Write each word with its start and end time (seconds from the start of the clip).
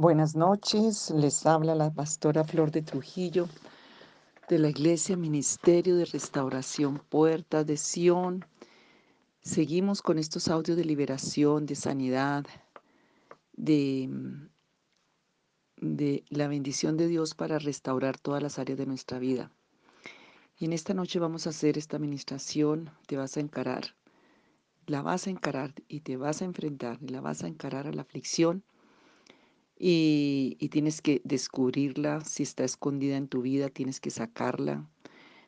Buenas 0.00 0.34
noches, 0.34 1.10
les 1.10 1.44
habla 1.44 1.74
la 1.74 1.92
pastora 1.92 2.42
Flor 2.42 2.70
de 2.70 2.80
Trujillo 2.80 3.50
de 4.48 4.58
la 4.58 4.70
Iglesia 4.70 5.14
Ministerio 5.14 5.94
de 5.94 6.06
Restauración 6.06 7.02
Puerta 7.10 7.64
de 7.64 7.76
Sion. 7.76 8.46
Seguimos 9.42 10.00
con 10.00 10.18
estos 10.18 10.48
audios 10.48 10.78
de 10.78 10.86
liberación, 10.86 11.66
de 11.66 11.74
sanidad, 11.74 12.46
de, 13.52 14.08
de 15.76 16.24
la 16.30 16.48
bendición 16.48 16.96
de 16.96 17.06
Dios 17.06 17.34
para 17.34 17.58
restaurar 17.58 18.18
todas 18.18 18.42
las 18.42 18.58
áreas 18.58 18.78
de 18.78 18.86
nuestra 18.86 19.18
vida. 19.18 19.52
Y 20.58 20.64
en 20.64 20.72
esta 20.72 20.94
noche 20.94 21.18
vamos 21.18 21.46
a 21.46 21.50
hacer 21.50 21.76
esta 21.76 21.98
administración, 21.98 22.90
te 23.06 23.18
vas 23.18 23.36
a 23.36 23.40
encarar, 23.40 23.94
la 24.86 25.02
vas 25.02 25.26
a 25.26 25.30
encarar 25.30 25.74
y 25.88 26.00
te 26.00 26.16
vas 26.16 26.40
a 26.40 26.46
enfrentar, 26.46 26.96
y 27.02 27.08
la 27.08 27.20
vas 27.20 27.44
a 27.44 27.48
encarar 27.48 27.86
a 27.86 27.92
la 27.92 28.00
aflicción 28.00 28.64
y, 29.82 30.68
tienes 30.68 31.00
que 31.00 31.22
descubrirla, 31.24 32.20
si 32.20 32.42
está 32.42 32.64
escondida 32.64 33.16
en 33.16 33.28
tu 33.28 33.40
vida, 33.40 33.70
tienes 33.70 33.98
que 33.98 34.10
sacarla, 34.10 34.86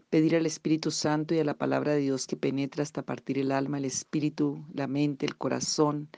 pedir 0.08 0.34
al 0.36 0.46
Espíritu 0.46 0.90
Santo 0.90 1.34
y 1.34 1.38
a 1.38 1.44
la 1.44 1.58
palabra 1.58 1.92
de 1.92 2.00
Dios 2.00 2.26
que 2.26 2.38
penetra 2.38 2.82
hasta 2.82 3.02
partir 3.02 3.38
el 3.38 3.52
alma, 3.52 3.76
el 3.76 3.84
espíritu, 3.84 4.64
la 4.72 4.86
mente, 4.86 5.26
el 5.26 5.36
corazón, 5.36 6.08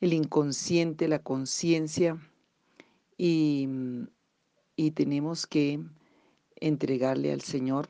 el 0.00 0.12
inconsciente, 0.12 1.06
la 1.06 1.20
conciencia. 1.20 2.18
Y, 3.16 3.68
y 4.74 4.90
tenemos 4.90 5.46
que 5.46 5.80
entregarle 6.56 7.32
al 7.32 7.42
Señor. 7.42 7.88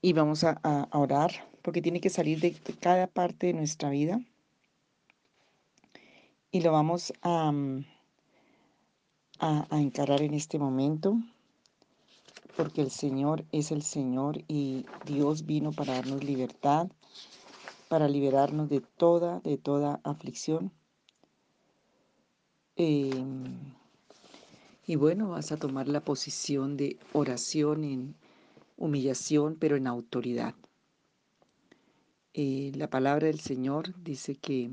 Y 0.00 0.14
vamos 0.14 0.42
a, 0.42 0.88
orar 0.92 1.50
porque 1.60 1.82
tiene 1.82 2.00
que 2.00 2.08
salir 2.08 2.40
de 2.40 2.56
cada 2.80 3.08
parte 3.08 3.48
de 3.48 3.52
nuestra 3.52 3.90
vida 3.90 4.22
y 6.50 6.60
lo 6.60 6.72
vamos 6.72 7.12
mm, 7.22 7.78
a, 9.40 9.66
a, 9.70 9.80
encarar 9.80 10.22
en 10.22 10.34
este 10.34 10.58
momento 10.58 11.18
porque 12.56 12.82
el 12.82 12.90
Señor 12.90 13.44
es 13.52 13.70
el 13.70 13.82
Señor 13.82 14.42
y 14.48 14.84
Dios 15.06 15.46
vino 15.46 15.70
para 15.70 15.94
darnos 15.94 16.24
libertad, 16.24 16.88
para 17.88 18.08
liberarnos 18.08 18.68
de 18.68 18.80
toda, 18.80 19.38
de 19.40 19.58
toda 19.58 20.00
aflicción. 20.02 20.72
Em, 22.74 23.74
y 24.86 24.96
bueno, 24.96 25.28
vas 25.28 25.52
a 25.52 25.56
tomar 25.56 25.86
la 25.86 26.00
posición 26.00 26.76
de 26.76 26.98
oración 27.12 27.84
en 27.84 28.16
humillación, 28.76 29.56
pero 29.56 29.76
en 29.76 29.86
autoridad. 29.86 30.54
Eh, 32.34 32.72
la 32.74 32.90
palabra 32.90 33.28
del 33.28 33.38
Señor 33.38 33.94
dice 34.02 34.34
que 34.34 34.70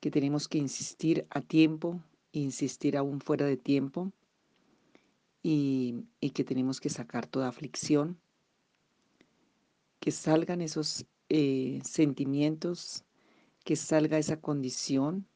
que 0.00 0.10
tenemos 0.10 0.48
que 0.48 0.58
insistir 0.58 1.26
a 1.30 1.40
tiempo, 1.40 2.00
insistir 2.32 2.96
aún 2.96 3.20
fuera 3.20 3.46
de 3.46 3.56
tiempo 3.56 4.12
y, 5.42 6.04
que 6.34 6.44
tenemos 6.44 6.80
que 6.80 6.90
sacar 6.90 7.26
toda 7.26 7.48
aflicción, 7.48 8.20
que 10.00 10.12
salgan 10.12 10.60
esos 10.60 11.06
eh, 11.28 11.80
sentimientos, 11.84 13.04
que 13.64 13.76
salga 13.76 14.18
esa 14.18 14.40
condición, 14.40 15.26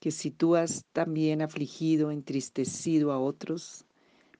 que 0.00 0.10
si 0.10 0.30
tú 0.30 0.56
has 0.56 0.84
también 0.92 1.42
afligido, 1.42 2.10
entristecido 2.10 3.12
a 3.12 3.18
otros, 3.18 3.84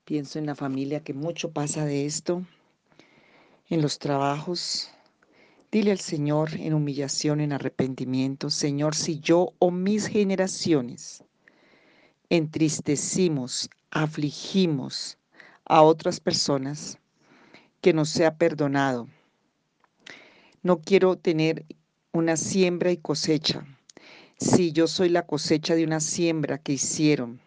pienso 0.04 0.38
en 0.38 0.46
la 0.46 0.54
familia 0.54 1.02
que 1.02 1.12
mucho 1.12 1.52
pasa 1.52 1.84
de 1.84 2.06
esto, 2.06 2.46
en 3.68 3.82
los 3.82 3.98
trabajos, 3.98 4.90
Dile 5.70 5.90
al 5.90 6.00
Señor 6.00 6.54
en 6.54 6.72
humillación, 6.72 7.40
en 7.40 7.52
arrepentimiento, 7.52 8.48
Señor, 8.48 8.94
si 8.94 9.20
yo 9.20 9.52
o 9.58 9.70
mis 9.70 10.06
generaciones 10.06 11.24
entristecimos, 12.30 13.68
afligimos 13.90 15.18
a 15.66 15.82
otras 15.82 16.20
personas, 16.20 16.98
que 17.80 17.92
nos 17.92 18.08
sea 18.08 18.36
perdonado. 18.36 19.08
No 20.62 20.80
quiero 20.80 21.16
tener 21.16 21.64
una 22.12 22.36
siembra 22.36 22.90
y 22.90 22.96
cosecha. 22.96 23.66
Si 24.38 24.72
yo 24.72 24.86
soy 24.86 25.10
la 25.10 25.26
cosecha 25.26 25.74
de 25.74 25.84
una 25.84 26.00
siembra 26.00 26.58
que 26.58 26.72
hicieron, 26.72 27.40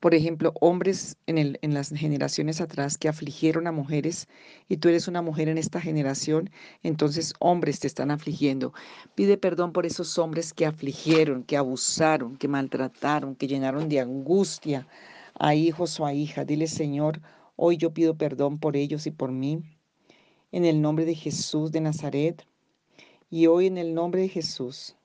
por 0.00 0.14
ejemplo, 0.14 0.52
hombres 0.60 1.16
en, 1.26 1.74
las 1.74 1.90
generaciones 1.90 2.60
atrás 2.60 2.96
que 2.98 3.08
afligieron 3.08 3.66
a 3.66 3.72
mujeres 3.72 4.28
y 4.68 4.76
tú 4.76 4.88
eres 4.88 5.08
una 5.08 5.22
mujer 5.22 5.48
en 5.48 5.58
esta 5.58 5.80
generación, 5.80 6.50
entonces 6.84 7.34
hombres 7.40 7.80
te 7.80 7.88
están 7.88 8.12
afligiendo. 8.12 8.72
Pide 9.16 9.38
perdón 9.38 9.72
por 9.72 9.86
esos 9.86 10.16
hombres 10.18 10.52
que 10.52 10.66
afligieron, 10.66 11.42
que 11.42 11.56
abusaron, 11.56 12.36
que 12.36 12.46
maltrataron, 12.46 13.34
que 13.34 13.48
llenaron 13.48 13.88
de 13.88 13.98
angustia 13.98 14.86
a 15.34 15.56
hijos 15.56 15.98
o 15.98 16.06
a 16.06 16.14
hijas. 16.14 16.46
Dile, 16.46 16.68
Señor, 16.68 17.20
hoy 17.56 17.76
yo 17.76 17.92
pido 17.92 18.16
perdón 18.16 18.58
por 18.58 18.76
ellos 18.76 19.06
y 19.08 19.10
por 19.10 19.32
mí. 19.32 19.62
En 20.52 20.64
el 20.64 20.80
nombre 20.80 21.06
de 21.06 21.16
Jesús 21.16 21.72
de 21.72 21.80
Nazaret. 21.80 22.46
Y 23.30 23.46
hoy 23.48 23.66
en 23.66 23.78
el 23.78 23.94
nombre 23.94 24.22
de 24.22 24.28
Jesús 24.28 24.96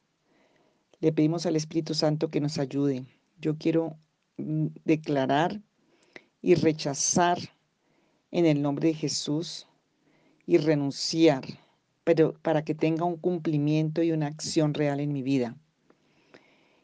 le 1.01 1.11
pedimos 1.11 1.45
al 1.45 1.55
Espíritu 1.55 1.93
Santo 1.93 2.29
que 2.29 2.39
nos 2.39 2.57
ayude. 2.59 3.05
Yo 3.41 3.57
quiero 3.57 3.97
declarar 4.37 5.61
y 6.41 6.55
rechazar 6.55 7.37
en 8.31 8.45
el 8.45 8.61
nombre 8.61 8.89
de 8.89 8.93
Jesús 8.95 9.67
y 10.45 10.57
renunciar, 10.57 11.43
pero 12.03 12.33
para 12.41 12.63
que 12.63 12.75
tenga 12.75 13.05
un 13.05 13.17
cumplimiento 13.17 14.03
y 14.03 14.11
una 14.11 14.27
acción 14.27 14.73
real 14.73 14.99
en 14.99 15.13
mi 15.13 15.23
vida. 15.23 15.55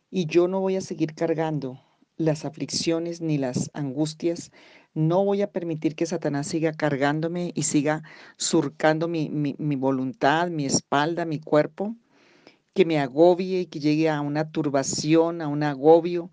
Y 0.10 0.26
yo 0.26 0.48
no 0.48 0.60
voy 0.60 0.76
a 0.76 0.82
seguir 0.82 1.14
cargando 1.14 1.82
las 2.18 2.46
aflicciones 2.46 3.22
ni 3.22 3.38
las 3.38 3.70
angustias. 3.74 4.52
No 4.94 5.24
voy 5.24 5.42
a 5.42 5.52
permitir 5.52 5.96
que 5.96 6.06
Satanás 6.06 6.48
siga 6.48 6.74
cargándome 6.74 7.52
y 7.56 7.64
siga 7.64 8.04
surcando 8.38 9.08
mi, 9.08 9.30
mi 9.30 9.76
voluntad, 9.76 10.50
mi 10.50 10.66
espalda, 10.66 11.26
mi 11.26 11.40
cuerpo, 11.40 11.96
que 12.74 12.86
me 12.86 13.00
agobie 13.00 13.62
y 13.62 13.66
que 13.66 13.80
llegue 13.80 14.10
a 14.10 14.22
una 14.22 14.52
turbación, 14.52 15.42
a 15.42 15.48
un 15.48 15.64
agobio, 15.64 16.32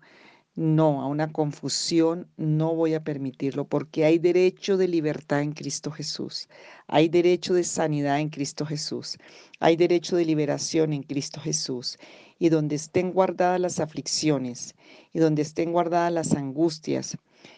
no, 0.57 1.03
a 1.03 1.05
una 1.05 1.31
confusión 1.31 2.27
no 2.35 2.73
voy 2.73 2.95
a 2.95 3.03
permitirlo 3.03 3.65
porque 3.65 4.05
hay 4.05 4.17
derecho 4.17 4.75
de 4.75 4.87
libertad 4.87 5.41
en 5.43 5.51
Cristo 5.53 5.91
Jesús. 5.91 6.49
Hay 6.87 7.09
derecho 7.09 7.53
de 7.53 7.63
sanidad 7.63 8.19
en 8.19 8.29
Cristo 8.29 8.65
Jesús. 8.65 9.19
Hay 9.59 9.75
derecho 9.75 10.15
de 10.15 10.25
liberación 10.25 10.93
en 10.93 11.03
Cristo 11.03 11.39
Jesús. 11.39 11.99
Y 12.39 12.49
donde 12.49 12.75
estén 12.75 13.11
guardadas 13.11 13.61
las 13.61 13.79
aflicciones 13.79 14.73
y 15.13 15.19
donde 15.19 15.43
estén 15.43 15.71
guardadas 15.71 16.11
las 16.11 16.33
angustias, 16.33 17.17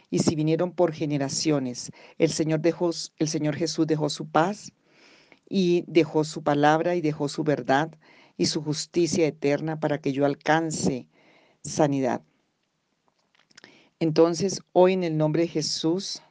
y 0.10 0.20
si 0.20 0.36
vinieron 0.36 0.74
por 0.74 0.92
generaciones, 0.92 1.92
el 2.18 2.32
Señor 2.32 2.60
dejó 2.60 2.92
el 3.18 3.30
Señor 3.30 3.56
Jesús 3.56 3.88
dejó 3.88 4.10
su 4.10 4.28
paz 4.28 4.74
y 5.48 5.86
dejó 5.88 6.26
su 6.26 6.44
palabra 6.44 6.96
y 6.96 7.02
dejó 7.02 7.30
su 7.30 7.46
verdad 7.46 7.92
y 8.38 8.48
su 8.48 8.62
justicia 8.62 9.26
eterna 9.26 9.80
para 9.80 10.00
que 10.00 10.12
yo 10.12 10.26
alcance 10.26 11.08
sanidad. 11.64 12.22
Entonces, 14.02 14.62
hoy 14.72 14.94
en 14.94 15.04
el 15.04 15.18
nombre 15.18 15.42
de 15.42 15.50
Jesús, 15.50 16.22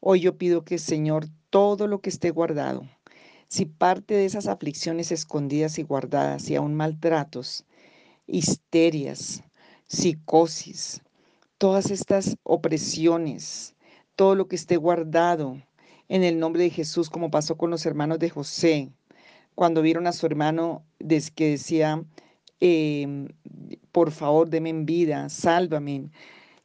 hoy 0.00 0.18
yo 0.18 0.36
pido 0.36 0.64
que, 0.64 0.78
Señor, 0.78 1.26
todo 1.48 1.86
lo 1.86 2.00
que 2.00 2.10
esté 2.10 2.30
guardado, 2.30 2.88
si 3.46 3.66
parte 3.66 4.14
de 4.14 4.24
esas 4.24 4.48
aflicciones 4.48 5.12
escondidas 5.12 5.78
y 5.78 5.84
guardadas 5.84 6.50
y 6.50 6.56
aún 6.56 6.74
maltratos, 6.74 7.64
histerias, 8.26 9.44
psicosis, 9.86 11.00
todas 11.56 11.92
estas 11.92 12.36
opresiones, 12.42 13.76
todo 14.16 14.34
lo 14.34 14.48
que 14.48 14.56
esté 14.56 14.76
guardado 14.76 15.56
en 16.08 16.24
el 16.24 16.40
nombre 16.40 16.64
de 16.64 16.70
Jesús, 16.70 17.10
como 17.10 17.30
pasó 17.30 17.56
con 17.56 17.70
los 17.70 17.86
hermanos 17.86 18.18
de 18.18 18.30
José, 18.30 18.90
cuando 19.54 19.82
vieron 19.82 20.08
a 20.08 20.12
su 20.12 20.26
hermano 20.26 20.82
que 21.36 21.50
decía, 21.50 22.02
em, 22.58 23.28
por 23.92 24.10
favor, 24.10 24.50
deme 24.50 24.70
en 24.70 24.84
vida, 24.84 25.28
sálvame 25.28 26.10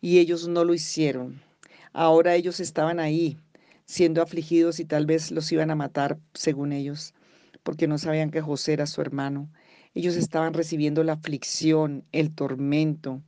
y 0.03 0.19
ellos 0.19 0.49
no 0.49 0.65
lo 0.65 0.73
hicieron. 0.73 1.41
Ahora 1.93 2.35
ellos 2.35 2.59
estaban 2.59 2.99
ahí 2.99 3.37
siendo 3.85 4.21
afligidos 4.21 4.81
y 4.81 4.85
tal 4.85 5.05
vez 5.05 5.31
los 5.31 5.49
iban 5.53 5.71
a 5.71 5.77
matar, 5.77 6.19
según 6.33 6.73
ellos, 6.73 7.13
porque 7.63 7.87
no 7.87 7.97
sabían 7.97 8.29
que 8.29 8.41
José 8.41 8.73
era 8.73 8.85
su 8.85 8.99
hermano. 8.99 9.49
Ellos 9.95 10.17
estaban 10.17 10.53
recibiendo 10.53 11.05
la 11.05 11.13
aflicción, 11.13 12.03
el 12.11 12.35
tormento, 12.35 13.21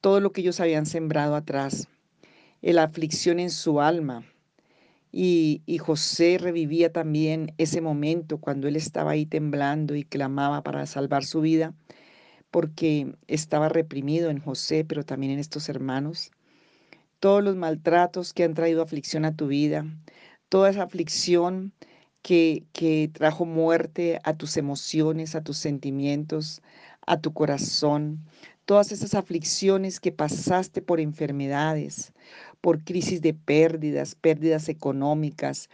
todo 0.00 0.20
lo 0.20 0.30
que 0.30 0.42
ellos 0.42 0.60
habían 0.60 0.86
sembrado 0.86 1.34
atrás, 1.34 1.88
la 2.60 2.84
aflicción 2.84 3.40
en 3.40 3.50
su 3.50 3.80
alma. 3.80 4.24
Y, 5.10 5.62
y, 5.66 5.78
José 5.78 6.38
revivía 6.38 6.92
también 6.92 7.52
ese 7.58 7.80
momento 7.80 8.38
cuando 8.38 8.68
él 8.68 8.76
estaba 8.76 9.10
ahí 9.10 9.26
temblando 9.26 9.96
y 9.96 10.04
clamaba 10.04 10.62
para 10.62 10.86
salvar 10.86 11.24
su 11.24 11.40
vida 11.40 11.74
porque 12.52 13.16
estaba 13.26 13.70
reprimido 13.70 14.30
en 14.30 14.38
José, 14.38 14.84
pero 14.84 15.04
también 15.04 15.32
en 15.32 15.38
estos 15.40 15.68
hermanos. 15.68 16.30
Todos 17.18 17.42
los 17.42 17.56
maltratos 17.56 18.32
que 18.34 18.44
han 18.44 18.54
traído 18.54 18.82
aflicción 18.82 19.24
a 19.24 19.34
tu 19.34 19.48
vida, 19.48 19.86
toda 20.50 20.70
esa 20.70 20.82
aflicción 20.82 21.72
que, 22.20 22.64
que 22.72 23.10
trajo 23.12 23.46
muerte 23.46 24.20
a 24.22 24.34
tus 24.34 24.56
emociones, 24.58 25.34
a 25.34 25.42
tus 25.42 25.56
sentimientos, 25.56 26.62
a 27.06 27.20
tu 27.20 27.32
corazón, 27.32 28.20
todas 28.66 28.92
esas 28.92 29.14
aflicciones 29.14 29.98
que 29.98 30.12
pasaste 30.12 30.82
por 30.82 31.00
enfermedades, 31.00 32.12
por 32.60 32.84
crisis 32.84 33.22
de 33.22 33.32
pérdidas, 33.32 34.14
pérdidas 34.14 34.68
económicas, 34.68 35.70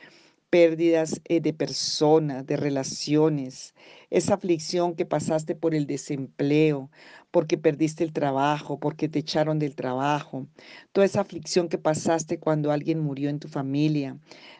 pérdidas 0.51 1.21
eh, 1.27 1.41
de 1.41 1.53
personas, 1.53 2.47
de 2.47 2.57
relaciones, 2.57 3.75
esa 4.11 4.35
aflicción 4.35 4.95
que 4.95 5.05
pasaste 5.05 5.55
por 5.55 5.75
el 5.75 5.87
desempleo, 5.87 6.91
porque 7.31 7.59
perdiste 7.59 8.05
el 8.05 8.13
trabajo, 8.13 8.81
porque 8.81 9.09
te 9.09 9.19
echaron 9.21 9.59
del 9.59 9.75
trabajo, 9.75 10.47
toda 10.93 11.05
esa 11.07 11.21
aflicción 11.21 11.69
que 11.69 11.79
pasaste 11.79 12.39
cuando 12.39 12.73
alguien 12.73 13.01
murió 13.01 13.29
en 13.31 13.39
tu 13.41 13.49
familia, 13.49 14.19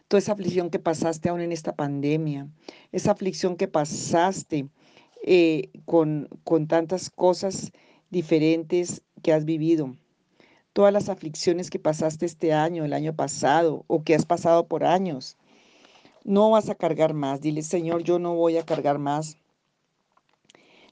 toda 0.09 0.19
esa 0.19 0.33
aflicción 0.33 0.71
que 0.71 0.79
pasaste 0.79 1.29
aún 1.29 1.41
en 1.41 1.53
esta 1.53 1.75
pandemia, 1.75 2.49
esa 2.93 3.13
aflicción 3.13 3.57
que 3.57 3.69
pasaste 3.69 4.69
eh, 5.25 5.71
con, 5.87 6.29
con 6.45 6.67
tantas 6.69 7.11
cosas 7.11 7.73
diferentes 8.11 9.03
que 9.23 9.33
has 9.33 9.45
vivido 9.45 9.97
todas 10.79 10.93
las 10.93 11.09
aflicciones 11.09 11.71
que 11.71 11.81
pasaste 11.81 12.25
este 12.25 12.53
año, 12.53 12.85
el 12.85 12.93
año 12.93 13.13
pasado 13.17 13.85
o 13.89 14.05
que 14.05 14.15
has 14.15 14.25
pasado 14.25 14.69
por 14.69 14.85
años. 14.85 15.37
No 16.29 16.51
vas 16.51 16.69
a 16.69 16.75
cargar 16.75 17.15
más. 17.15 17.41
Dile, 17.41 17.63
Señor, 17.63 18.03
yo 18.03 18.19
no 18.19 18.35
voy 18.35 18.59
a 18.59 18.67
cargar 18.67 18.99
más. 18.99 19.39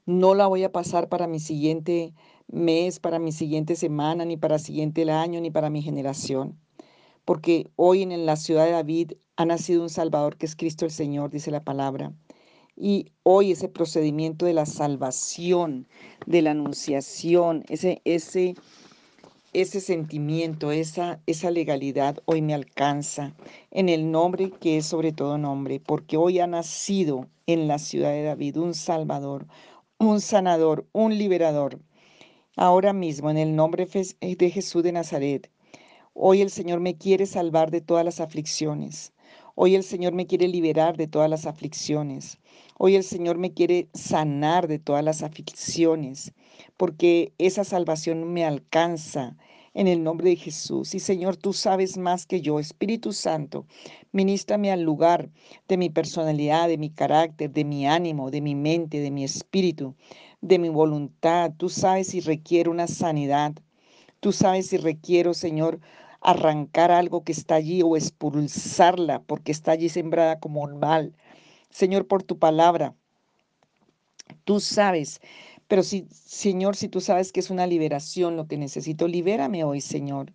No 0.07 0.35
la 0.35 0.47
voy 0.47 0.65
a 0.65 0.73
pasar 0.73 1.11
para 1.11 1.27
mi 1.27 1.41
siguiente 1.41 2.15
mes, 2.49 3.01
para 3.01 3.19
mi 3.19 3.33
siguiente 3.33 3.77
semana, 3.77 4.25
ni 4.25 4.39
para 4.39 4.59
siguiente 4.59 5.11
año, 5.11 5.43
ni 5.43 5.51
para 5.51 5.69
mi 5.69 5.83
generación. 5.83 6.59
Porque 7.27 7.69
hoy 7.77 8.03
en 8.03 8.25
la 8.25 8.37
ciudad 8.37 8.65
de 8.65 8.71
David 8.71 9.13
ha 9.37 9.45
nacido 9.45 9.83
un 9.83 9.91
Salvador 9.91 10.39
que 10.39 10.47
es 10.47 10.57
Cristo 10.57 10.87
el 10.87 10.91
Señor, 10.91 11.29
dice 11.29 11.51
la 11.51 11.65
palabra. 11.65 12.15
Y 12.75 13.13
hoy 13.23 13.53
ese 13.53 13.69
procedimiento 13.69 14.47
de 14.47 14.55
la 14.55 14.65
salvación, 14.65 15.87
de 16.25 16.41
la 16.41 16.53
anunciación, 16.53 17.63
ese, 17.69 18.01
ese 18.07 18.55
ese 19.53 19.81
sentimiento, 19.81 20.71
esa, 20.73 21.21
esa 21.27 21.51
legalidad 21.51 22.19
hoy 22.27 22.43
me 22.43 22.55
alcanza 22.55 23.35
en 23.71 23.89
el 23.89 24.11
nombre 24.11 24.51
que 24.51 24.79
es 24.79 24.87
sobre 24.87 25.13
todo 25.13 25.39
nombre, 25.39 25.81
porque 25.81 26.17
hoy 26.17 26.41
ha 26.41 26.47
nacido 26.47 27.29
en 27.47 27.69
la 27.69 27.79
ciudad 27.79 28.11
de 28.11 28.25
David 28.25 28.57
un 28.59 28.75
Salvador, 28.75 29.47
un 29.99 30.21
sanador, 30.21 30.87
un 30.93 31.17
liberador. 31.17 31.79
Ahora 32.57 32.93
mismo, 32.93 33.31
en 33.31 33.39
el 33.39 33.55
nombre 33.55 33.87
de 33.87 34.51
Jesús 34.51 34.83
de 34.83 34.93
Nazaret, 34.93 35.51
hoy 36.15 36.43
el 36.43 36.51
Señor 36.51 36.81
me 36.81 36.97
quiere 36.97 37.27
salvar 37.27 37.71
de 37.71 37.81
todas 37.81 38.05
las 38.05 38.21
aflicciones. 38.21 39.13
Hoy 39.55 39.75
el 39.75 39.85
Señor 39.85 40.13
me 40.13 40.27
quiere 40.27 40.49
liberar 40.49 40.97
de 40.99 41.07
todas 41.07 41.31
las 41.31 41.47
aflicciones. 41.47 42.39
Hoy 42.79 42.95
el 42.95 43.05
Señor 43.05 43.39
me 43.39 43.55
quiere 43.55 43.89
sanar 43.95 44.69
de 44.69 44.79
todas 44.79 45.03
las 45.03 45.23
aflicciones, 45.23 46.33
porque 46.77 47.33
esa 47.39 47.65
salvación 47.65 48.33
me 48.33 48.45
alcanza 48.45 49.37
en 49.77 49.89
el 49.89 50.03
nombre 50.03 50.31
de 50.31 50.37
Jesús. 50.37 50.95
Y 50.95 51.01
Señor, 51.01 51.37
tú 51.37 51.53
sabes 51.53 51.99
más 51.99 52.25
que 52.25 52.41
yo. 52.41 52.59
Espíritu 52.59 53.13
Santo, 53.13 53.67
ministrame 54.11 54.73
al 54.73 54.83
lugar 54.83 55.29
de 55.69 55.77
mi 55.77 55.91
personalidad, 55.91 56.69
de 56.69 56.79
mi 56.79 56.89
carácter, 56.89 57.51
de 57.51 57.65
mi 57.65 57.87
ánimo, 57.87 58.31
de 58.31 58.41
mi 58.41 58.55
mente, 58.55 59.01
de 59.01 59.11
mi 59.11 59.23
espíritu, 59.23 59.95
de 60.41 60.59
mi 60.59 60.71
voluntad. 60.71 61.53
Tú 61.57 61.69
sabes 61.69 62.09
si 62.09 62.21
requiero 62.21 62.71
una 62.71 62.87
sanidad. 62.87 63.53
Tú 64.21 64.33
sabes 64.33 64.69
si 64.69 64.79
requiero, 64.79 65.35
Señor, 65.35 65.79
arrancar 66.23 66.91
algo 66.91 67.23
que 67.23 67.33
está 67.33 67.57
allí 67.57 67.83
o 67.83 67.97
expulsarla 67.97 69.23
porque 69.23 69.53
está 69.53 69.73
allí 69.73 69.91
sembrada 69.91 70.41
como 70.41 70.63
un 70.63 70.79
mal. 70.79 71.15
Señor, 71.69 72.07
por 72.07 72.23
tu 72.23 72.39
palabra, 72.39 72.95
tú 74.45 74.61
sabes 74.61 75.21
pero 75.69 75.83
si, 75.83 76.07
Señor, 76.11 76.77
si 76.77 76.89
tú 76.89 77.01
sabes 77.01 77.33
que 77.33 77.41
es 77.41 77.51
una 77.51 77.67
liberación 77.67 78.37
lo 78.37 78.47
que 78.47 78.59
necesito, 78.59 79.09
libérame 79.09 79.65
hoy, 79.65 79.81
Señor. 79.81 80.33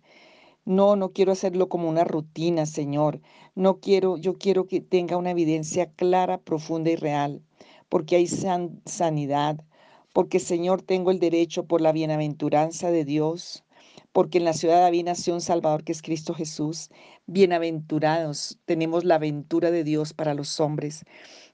No, 0.64 0.96
no 0.96 1.12
quiero 1.12 1.32
hacerlo 1.32 1.68
como 1.68 1.88
una 1.88 2.04
rutina, 2.04 2.66
Señor. 2.66 3.20
No 3.54 3.80
quiero, 3.80 4.16
yo 4.16 4.38
quiero 4.38 4.66
que 4.68 4.80
tenga 4.80 5.16
una 5.16 5.30
evidencia 5.32 5.90
clara, 5.92 6.38
profunda 6.38 6.90
y 6.90 6.96
real, 6.96 7.42
porque 7.88 8.16
hay 8.16 8.26
sanidad, 8.28 9.64
porque, 10.12 10.40
Señor, 10.40 10.82
tengo 10.82 11.10
el 11.10 11.18
derecho 11.18 11.66
por 11.66 11.80
la 11.80 11.92
bienaventuranza 11.92 12.90
de 12.90 13.04
Dios, 13.04 13.64
porque 14.12 14.38
en 14.38 14.44
la 14.44 14.52
ciudad 14.52 14.76
de 14.76 14.82
David 14.82 15.04
nació 15.04 15.34
un 15.34 15.40
Salvador 15.40 15.84
que 15.84 15.92
es 15.92 16.02
Cristo 16.02 16.34
Jesús. 16.34 16.90
Bienaventurados, 17.26 18.58
tenemos 18.66 19.04
la 19.04 19.14
aventura 19.16 19.70
de 19.70 19.84
Dios 19.84 20.12
para 20.12 20.34
los 20.34 20.60
hombres. 20.60 21.04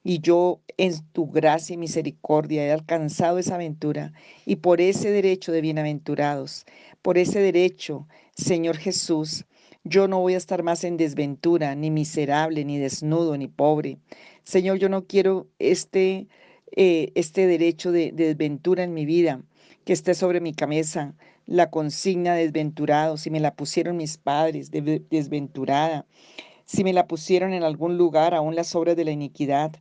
Y 0.02 0.20
yo 0.20 0.60
en 0.76 0.94
tu 1.12 1.30
gracia 1.30 1.74
y 1.74 1.76
misericordia 1.76 2.64
he 2.64 2.72
alcanzado 2.72 3.38
esa 3.38 3.54
aventura 3.54 4.12
y 4.44 4.56
por 4.56 4.80
ese 4.80 5.10
derecho 5.10 5.52
de 5.52 5.60
bienaventurados, 5.60 6.64
por 7.02 7.18
ese 7.18 7.40
derecho, 7.40 8.08
Señor 8.34 8.76
Jesús, 8.76 9.44
yo 9.84 10.08
no 10.08 10.20
voy 10.20 10.34
a 10.34 10.38
estar 10.38 10.62
más 10.62 10.84
en 10.84 10.96
desventura, 10.96 11.74
ni 11.74 11.90
miserable, 11.90 12.64
ni 12.64 12.78
desnudo, 12.78 13.36
ni 13.36 13.46
pobre. 13.46 13.98
Señor, 14.42 14.78
yo 14.78 14.88
no 14.88 15.06
quiero 15.06 15.48
este, 15.58 16.28
eh, 16.76 17.12
este 17.14 17.46
derecho 17.46 17.92
de, 17.92 18.12
de 18.12 18.26
desventura 18.26 18.82
en 18.82 18.94
mi 18.94 19.06
vida 19.06 19.42
que 19.84 19.92
esté 19.92 20.14
sobre 20.14 20.40
mi 20.40 20.52
cabeza, 20.52 21.14
la 21.48 21.70
consigna 21.70 22.34
desventurado, 22.34 23.16
si 23.16 23.30
me 23.30 23.40
la 23.40 23.54
pusieron 23.54 23.96
mis 23.96 24.18
padres, 24.18 24.70
de, 24.70 25.02
desventurada, 25.10 26.06
si 26.66 26.84
me 26.84 26.92
la 26.92 27.06
pusieron 27.06 27.54
en 27.54 27.62
algún 27.62 27.96
lugar, 27.96 28.34
aún 28.34 28.54
las 28.54 28.74
obras 28.74 28.96
de 28.96 29.06
la 29.06 29.12
iniquidad. 29.12 29.72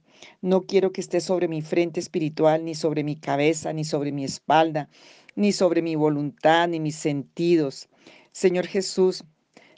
No 0.42 0.62
quiero 0.62 0.94
que 0.94 1.02
esté 1.02 1.20
sobre 1.20 1.50
mi 1.50 1.62
frente 1.62 2.00
espiritual, 2.00 2.64
ni 2.64 2.74
sobre 2.74 3.04
mi 3.04 3.18
cabeza, 3.18 3.74
ni 3.74 3.84
sobre 3.84 4.14
mi 4.14 4.24
espalda, 4.24 4.88
ni 5.36 5.52
sobre 5.52 5.82
mi 5.82 5.96
voluntad, 5.96 6.70
ni 6.70 6.80
mis 6.80 6.96
sentidos. 6.96 7.90
Señor 8.32 8.66
Jesús, 8.66 9.26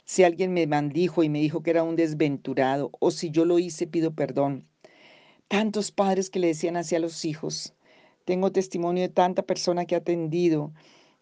si 0.04 0.22
alguien 0.22 0.52
me 0.52 0.68
maldijo 0.68 1.24
y 1.24 1.28
me 1.28 1.40
dijo 1.40 1.64
que 1.64 1.70
era 1.70 1.82
un 1.82 1.96
desventurado, 1.96 2.92
o 3.00 3.10
si 3.10 3.32
yo 3.32 3.44
lo 3.44 3.58
hice, 3.58 3.88
pido 3.88 4.14
perdón. 4.14 4.64
Tantos 5.48 5.90
padres 5.90 6.30
que 6.30 6.38
le 6.38 6.46
decían 6.46 6.76
así 6.76 6.94
a 6.94 7.00
los 7.00 7.24
hijos. 7.24 7.74
Tengo 8.24 8.52
testimonio 8.52 9.02
de 9.02 9.08
tanta 9.08 9.42
persona 9.42 9.86
que 9.86 9.96
ha 9.96 9.98
atendido, 9.98 10.72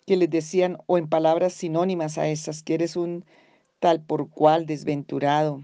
que 0.09 0.17
les 0.17 0.31
decían, 0.31 0.79
o 0.87 0.97
en 0.97 1.07
palabras 1.07 1.53
sinónimas 1.53 2.17
a 2.17 2.29
esas, 2.29 2.63
que 2.63 2.73
eres 2.73 2.97
un 2.97 3.27
tal 3.79 4.01
por 4.01 4.31
cual 4.31 4.65
desventurado. 4.65 5.63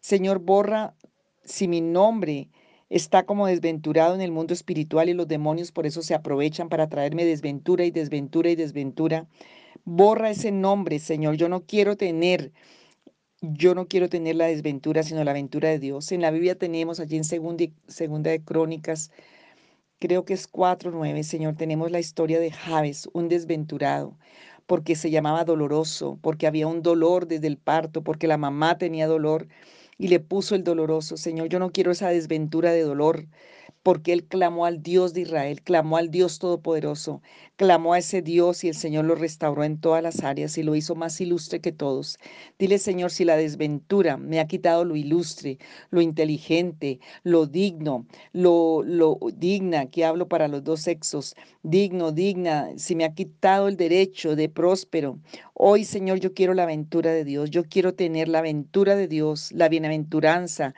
Señor, 0.00 0.38
borra 0.38 0.94
si 1.44 1.68
mi 1.68 1.82
nombre 1.82 2.48
está 2.88 3.24
como 3.24 3.46
desventurado 3.46 4.14
en 4.14 4.22
el 4.22 4.32
mundo 4.32 4.54
espiritual 4.54 5.10
y 5.10 5.14
los 5.14 5.28
demonios 5.28 5.70
por 5.70 5.84
eso 5.84 6.00
se 6.00 6.14
aprovechan 6.14 6.70
para 6.70 6.88
traerme 6.88 7.26
desventura 7.26 7.84
y 7.84 7.90
desventura 7.90 8.48
y 8.48 8.56
desventura. 8.56 9.26
Borra 9.84 10.30
ese 10.30 10.50
nombre, 10.50 10.98
Señor. 10.98 11.34
Yo 11.36 11.50
no 11.50 11.66
quiero 11.66 11.98
tener, 11.98 12.52
yo 13.42 13.74
no 13.74 13.86
quiero 13.86 14.08
tener 14.08 14.36
la 14.36 14.46
desventura, 14.46 15.02
sino 15.02 15.22
la 15.24 15.32
aventura 15.32 15.68
de 15.68 15.78
Dios. 15.78 16.10
En 16.10 16.22
la 16.22 16.30
Biblia 16.30 16.56
tenemos 16.56 17.00
allí 17.00 17.18
en 17.18 17.24
segunda, 17.24 17.66
segunda 17.86 18.30
de 18.30 18.42
Crónicas, 18.42 19.10
creo 20.02 20.24
que 20.24 20.34
es 20.34 20.50
4.9, 20.50 21.22
Señor, 21.22 21.54
tenemos 21.54 21.92
la 21.92 22.00
historia 22.00 22.40
de 22.40 22.50
Javes, 22.50 23.08
un 23.12 23.28
desventurado 23.28 24.18
porque 24.66 24.96
se 24.96 25.10
llamaba 25.12 25.44
doloroso, 25.44 26.18
porque 26.22 26.48
había 26.48 26.66
un 26.66 26.82
dolor 26.82 27.28
desde 27.28 27.46
el 27.46 27.56
parto, 27.56 28.02
porque 28.02 28.26
la 28.26 28.36
mamá 28.36 28.78
tenía 28.78 29.06
dolor 29.06 29.46
y 29.98 30.08
le 30.08 30.18
puso 30.18 30.56
el 30.56 30.64
doloroso. 30.64 31.16
Señor, 31.16 31.48
yo 31.48 31.60
no 31.60 31.70
quiero 31.70 31.92
esa 31.92 32.08
desventura 32.08 32.72
de 32.72 32.82
dolor 32.82 33.26
porque 33.82 34.12
él 34.12 34.24
clamó 34.24 34.64
al 34.64 34.82
Dios 34.82 35.12
de 35.12 35.22
Israel, 35.22 35.62
clamó 35.62 35.96
al 35.96 36.10
Dios 36.10 36.38
Todopoderoso, 36.38 37.20
clamó 37.56 37.94
a 37.94 37.98
ese 37.98 38.22
Dios 38.22 38.62
y 38.64 38.68
el 38.68 38.74
Señor 38.74 39.04
lo 39.04 39.14
restauró 39.14 39.64
en 39.64 39.80
todas 39.80 40.02
las 40.02 40.22
áreas 40.22 40.56
y 40.56 40.62
lo 40.62 40.74
hizo 40.76 40.94
más 40.94 41.20
ilustre 41.20 41.60
que 41.60 41.72
todos. 41.72 42.18
Dile, 42.58 42.78
Señor, 42.78 43.10
si 43.10 43.24
la 43.24 43.36
desventura 43.36 44.16
me 44.16 44.40
ha 44.40 44.46
quitado 44.46 44.84
lo 44.84 44.94
ilustre, 44.94 45.58
lo 45.90 46.00
inteligente, 46.00 47.00
lo 47.24 47.46
digno, 47.46 48.06
lo, 48.32 48.84
digna, 49.34 49.86
que 49.86 50.04
hablo 50.04 50.28
para 50.28 50.48
los 50.48 50.62
dos 50.62 50.80
sexos, 50.80 51.34
digno, 51.62 52.12
digna, 52.12 52.70
si 52.76 52.94
me 52.94 53.04
ha 53.04 53.14
quitado 53.14 53.68
el 53.68 53.76
derecho 53.76 54.36
de 54.36 54.48
próspero. 54.48 55.18
Hoy, 55.54 55.84
Señor, 55.84 56.20
yo 56.20 56.34
quiero 56.34 56.54
la 56.54 56.64
aventura 56.64 57.12
de 57.12 57.24
Dios, 57.24 57.50
yo 57.50 57.64
quiero 57.64 57.94
tener 57.94 58.28
la 58.28 58.38
aventura 58.38 58.96
de 58.96 59.08
Dios, 59.08 59.52
la 59.52 59.68
bienaventuranza 59.68 60.74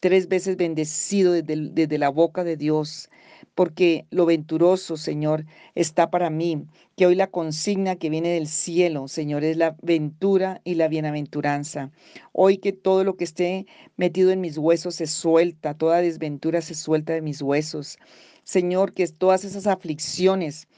tres 0.00 0.28
veces 0.28 0.56
bendecido 0.56 1.32
desde, 1.32 1.98
la 1.98 2.08
boca 2.08 2.44
de 2.44 2.56
Dios, 2.56 3.10
porque 3.54 4.06
lo 4.10 4.26
venturoso, 4.26 4.96
Señor, 4.96 5.44
está 5.74 6.10
para 6.10 6.30
mí, 6.30 6.64
que 6.96 7.06
hoy 7.06 7.14
la 7.14 7.26
consigna 7.28 7.96
que 7.96 8.10
viene 8.10 8.30
del 8.30 8.46
cielo, 8.46 9.08
Señor, 9.08 9.44
es 9.44 9.56
la 9.56 9.76
ventura 9.82 10.60
y 10.64 10.74
la 10.74 10.88
bienaventuranza. 10.88 11.90
Hoy 12.32 12.58
que 12.58 12.72
todo 12.72 13.04
lo 13.04 13.16
que 13.16 13.24
esté 13.24 13.66
metido 13.96 14.30
en 14.30 14.40
mis 14.40 14.58
huesos 14.58 14.96
se 14.96 15.06
suelta, 15.06 15.74
toda 15.74 16.00
desventura 16.00 16.60
se 16.60 16.74
suelta 16.74 17.14
de 17.14 17.22
mis 17.22 17.42
huesos. 17.42 17.98
Señor, 18.44 18.94
que 18.94 19.06
todas 19.08 19.44
esas 19.44 19.66
aflicciones 19.66 20.68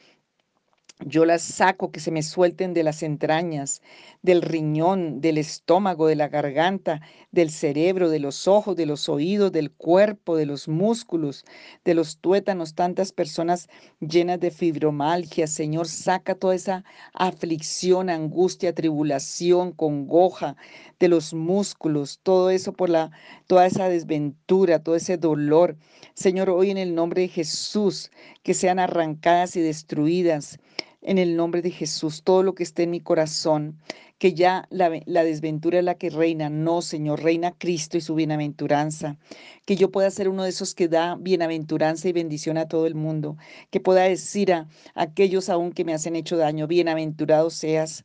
Yo 1.06 1.24
las 1.24 1.40
saco, 1.40 1.90
que 1.90 1.98
se 1.98 2.10
me 2.10 2.22
suelten 2.22 2.74
de 2.74 2.82
las 2.82 3.02
entrañas, 3.02 3.80
del 4.20 4.42
riñón, 4.42 5.22
del 5.22 5.38
estómago, 5.38 6.06
de 6.06 6.14
la 6.14 6.28
garganta, 6.28 7.00
del 7.32 7.50
cerebro, 7.50 8.10
de 8.10 8.20
los 8.20 8.46
ojos, 8.46 8.76
de 8.76 8.84
los 8.84 9.08
oídos, 9.08 9.50
del 9.50 9.70
cuerpo, 9.70 10.36
de 10.36 10.44
los 10.44 10.68
músculos, 10.68 11.46
de 11.86 11.94
los 11.94 12.18
tuétanos, 12.18 12.74
tantas 12.74 13.12
personas 13.12 13.68
llenas 14.00 14.40
de 14.40 14.50
fibromalgia. 14.50 15.46
Señor, 15.46 15.88
saca 15.88 16.34
toda 16.34 16.54
esa 16.54 16.84
aflicción, 17.14 18.10
angustia, 18.10 18.74
tribulación, 18.74 19.72
congoja 19.72 20.54
de 20.98 21.08
los 21.08 21.32
músculos, 21.32 22.20
todo 22.22 22.50
eso 22.50 22.74
por 22.74 22.90
la, 22.90 23.10
toda 23.46 23.64
esa 23.64 23.88
desventura, 23.88 24.82
todo 24.82 24.96
ese 24.96 25.16
dolor. 25.16 25.78
Señor, 26.12 26.50
hoy 26.50 26.70
en 26.70 26.76
el 26.76 26.94
nombre 26.94 27.22
de 27.22 27.28
Jesús, 27.28 28.10
que 28.42 28.52
sean 28.52 28.78
arrancadas 28.78 29.56
y 29.56 29.62
destruidas 29.62 30.58
en 31.02 31.18
el 31.18 31.36
nombre 31.36 31.62
de 31.62 31.70
Jesús, 31.70 32.22
todo 32.22 32.42
lo 32.42 32.54
que 32.54 32.62
esté 32.62 32.84
en 32.84 32.90
mi 32.90 33.00
corazón, 33.00 33.78
que 34.18 34.34
ya 34.34 34.68
la, 34.70 34.90
desventura 35.24 35.78
es 35.78 35.84
la 35.84 35.94
que 35.94 36.10
reina. 36.10 36.50
No, 36.50 36.82
Señor, 36.82 37.22
reina 37.22 37.52
Cristo 37.56 37.96
y 37.96 38.02
su 38.02 38.14
bienaventuranza. 38.14 39.16
Que 39.64 39.76
yo 39.76 39.90
pueda 39.90 40.10
ser 40.10 40.28
uno 40.28 40.42
de 40.42 40.50
esos 40.50 40.74
que 40.74 40.88
da 40.88 41.16
bienaventuranza 41.16 42.08
y 42.08 42.12
bendición 42.12 42.58
a 42.58 42.68
todo 42.68 42.86
el 42.86 42.94
mundo. 42.94 43.38
Que 43.70 43.80
pueda 43.80 44.02
decir 44.02 44.52
a 44.52 44.68
aquellos 44.94 45.48
aún 45.48 45.72
que 45.72 45.86
me 45.86 45.94
hacen 45.94 46.16
hecho 46.16 46.36
daño, 46.36 46.66
bienaventurado 46.66 47.48
seas 47.48 48.04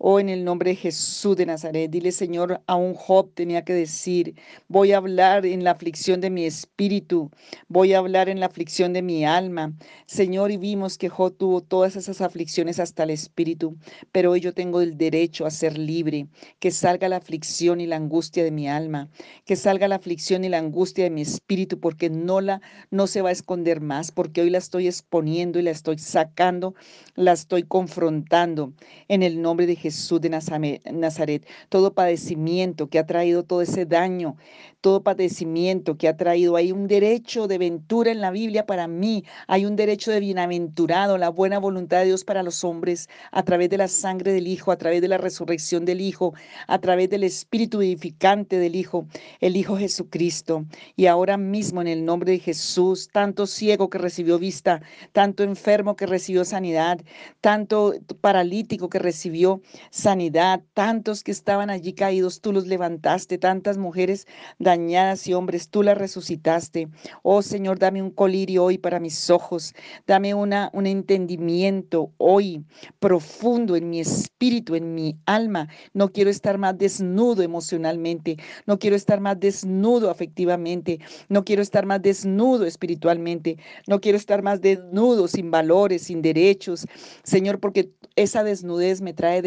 Oh, 0.00 0.20
en 0.20 0.28
el 0.28 0.44
nombre 0.44 0.70
de 0.70 0.76
Jesús 0.76 1.36
de 1.36 1.44
Nazaret, 1.44 1.90
dile 1.90 2.12
Señor, 2.12 2.62
a 2.68 2.76
un 2.76 2.94
Job 2.94 3.32
tenía 3.34 3.64
que 3.64 3.72
decir, 3.72 4.36
voy 4.68 4.92
a 4.92 4.98
hablar 4.98 5.44
en 5.44 5.64
la 5.64 5.72
aflicción 5.72 6.20
de 6.20 6.30
mi 6.30 6.44
espíritu, 6.44 7.32
voy 7.66 7.92
a 7.92 7.98
hablar 7.98 8.28
en 8.28 8.38
la 8.38 8.46
aflicción 8.46 8.92
de 8.92 9.02
mi 9.02 9.24
alma. 9.24 9.72
Señor, 10.06 10.52
y 10.52 10.56
vimos 10.56 10.98
que 10.98 11.08
Job 11.08 11.36
tuvo 11.36 11.62
todas 11.62 11.96
esas 11.96 12.20
aflicciones 12.20 12.78
hasta 12.78 13.02
el 13.02 13.10
espíritu, 13.10 13.76
pero 14.12 14.30
hoy 14.30 14.40
yo 14.40 14.54
tengo 14.54 14.82
el 14.82 14.96
derecho 14.96 15.46
a 15.46 15.50
ser 15.50 15.76
libre, 15.76 16.28
que 16.60 16.70
salga 16.70 17.08
la 17.08 17.16
aflicción 17.16 17.80
y 17.80 17.88
la 17.88 17.96
angustia 17.96 18.44
de 18.44 18.52
mi 18.52 18.68
alma, 18.68 19.10
que 19.44 19.56
salga 19.56 19.88
la 19.88 19.96
aflicción 19.96 20.44
y 20.44 20.48
la 20.48 20.58
angustia 20.58 21.02
de 21.02 21.10
mi 21.10 21.22
espíritu, 21.22 21.80
porque 21.80 22.08
no 22.08 22.40
la 22.40 22.60
no 22.92 23.08
se 23.08 23.20
va 23.20 23.30
a 23.30 23.32
esconder 23.32 23.80
más, 23.80 24.12
porque 24.12 24.42
hoy 24.42 24.50
la 24.50 24.58
estoy 24.58 24.86
exponiendo 24.86 25.58
y 25.58 25.62
la 25.62 25.72
estoy 25.72 25.98
sacando, 25.98 26.76
la 27.16 27.32
estoy 27.32 27.64
confrontando 27.64 28.74
en 29.08 29.24
el 29.24 29.42
nombre 29.42 29.66
de 29.66 29.74
Jesús 29.74 29.87
Jesús 29.90 30.20
de 30.20 30.28
Nazaret, 30.30 31.46
todo 31.70 31.94
padecimiento 31.94 32.88
que 32.88 32.98
ha 32.98 33.06
traído 33.06 33.42
todo 33.42 33.62
ese 33.62 33.86
daño, 33.86 34.36
todo 34.80 35.02
padecimiento 35.02 35.96
que 35.96 36.08
ha 36.08 36.16
traído. 36.16 36.56
Hay 36.56 36.72
un 36.72 36.86
derecho 36.86 37.48
de 37.48 37.58
ventura 37.58 38.10
en 38.10 38.20
la 38.20 38.30
Biblia 38.30 38.66
para 38.66 38.86
mí, 38.86 39.24
hay 39.46 39.64
un 39.64 39.76
derecho 39.76 40.10
de 40.10 40.20
bienaventurado, 40.20 41.18
la 41.18 41.30
buena 41.30 41.58
voluntad 41.58 42.00
de 42.00 42.06
Dios 42.06 42.24
para 42.24 42.42
los 42.42 42.64
hombres 42.64 43.08
a 43.32 43.42
través 43.42 43.70
de 43.70 43.78
la 43.78 43.88
sangre 43.88 44.32
del 44.32 44.46
Hijo, 44.46 44.70
a 44.70 44.76
través 44.76 45.00
de 45.00 45.08
la 45.08 45.18
resurrección 45.18 45.84
del 45.84 46.00
Hijo, 46.00 46.34
a 46.66 46.78
través 46.78 47.08
del 47.10 47.24
Espíritu 47.24 47.80
edificante 47.80 48.58
del 48.58 48.76
Hijo, 48.76 49.06
el 49.40 49.56
Hijo 49.56 49.76
Jesucristo. 49.76 50.64
Y 50.96 51.06
ahora 51.06 51.36
mismo 51.36 51.80
en 51.80 51.88
el 51.88 52.04
nombre 52.04 52.32
de 52.32 52.38
Jesús, 52.38 53.08
tanto 53.12 53.46
ciego 53.46 53.88
que 53.90 53.98
recibió 53.98 54.38
vista, 54.38 54.82
tanto 55.12 55.42
enfermo 55.42 55.96
que 55.96 56.06
recibió 56.06 56.44
sanidad, 56.44 57.00
tanto 57.40 57.94
paralítico 58.20 58.88
que 58.88 58.98
recibió 58.98 59.60
sanidad, 59.90 60.62
tantos 60.74 61.22
que 61.22 61.32
estaban 61.32 61.70
allí 61.70 61.92
caídos, 61.92 62.40
tú 62.40 62.52
los 62.52 62.66
levantaste, 62.66 63.38
tantas 63.38 63.78
mujeres 63.78 64.26
dañadas 64.58 65.26
y 65.26 65.34
hombres, 65.34 65.70
tú 65.70 65.82
las 65.82 65.98
resucitaste. 65.98 66.88
Oh 67.22 67.42
Señor, 67.42 67.78
dame 67.78 68.02
un 68.02 68.10
colirio 68.10 68.64
hoy 68.64 68.78
para 68.78 69.00
mis 69.00 69.30
ojos, 69.30 69.74
dame 70.06 70.34
una, 70.34 70.70
un 70.72 70.86
entendimiento 70.86 72.12
hoy 72.16 72.64
profundo 72.98 73.76
en 73.76 73.90
mi 73.90 74.00
espíritu, 74.00 74.74
en 74.74 74.94
mi 74.94 75.16
alma. 75.26 75.68
No 75.92 76.12
quiero 76.12 76.30
estar 76.30 76.58
más 76.58 76.76
desnudo 76.78 77.42
emocionalmente, 77.42 78.36
no 78.66 78.78
quiero 78.78 78.96
estar 78.96 79.20
más 79.20 79.38
desnudo 79.38 80.10
afectivamente, 80.10 81.00
no 81.28 81.44
quiero 81.44 81.62
estar 81.62 81.86
más 81.86 82.02
desnudo 82.02 82.66
espiritualmente, 82.66 83.58
no 83.86 84.00
quiero 84.00 84.18
estar 84.18 84.42
más 84.42 84.60
desnudo 84.60 85.28
sin 85.28 85.50
valores, 85.50 86.02
sin 86.02 86.22
derechos, 86.22 86.86
Señor, 87.22 87.60
porque 87.60 87.90
esa 88.16 88.42
desnudez 88.42 89.00
me 89.00 89.14
trae 89.14 89.42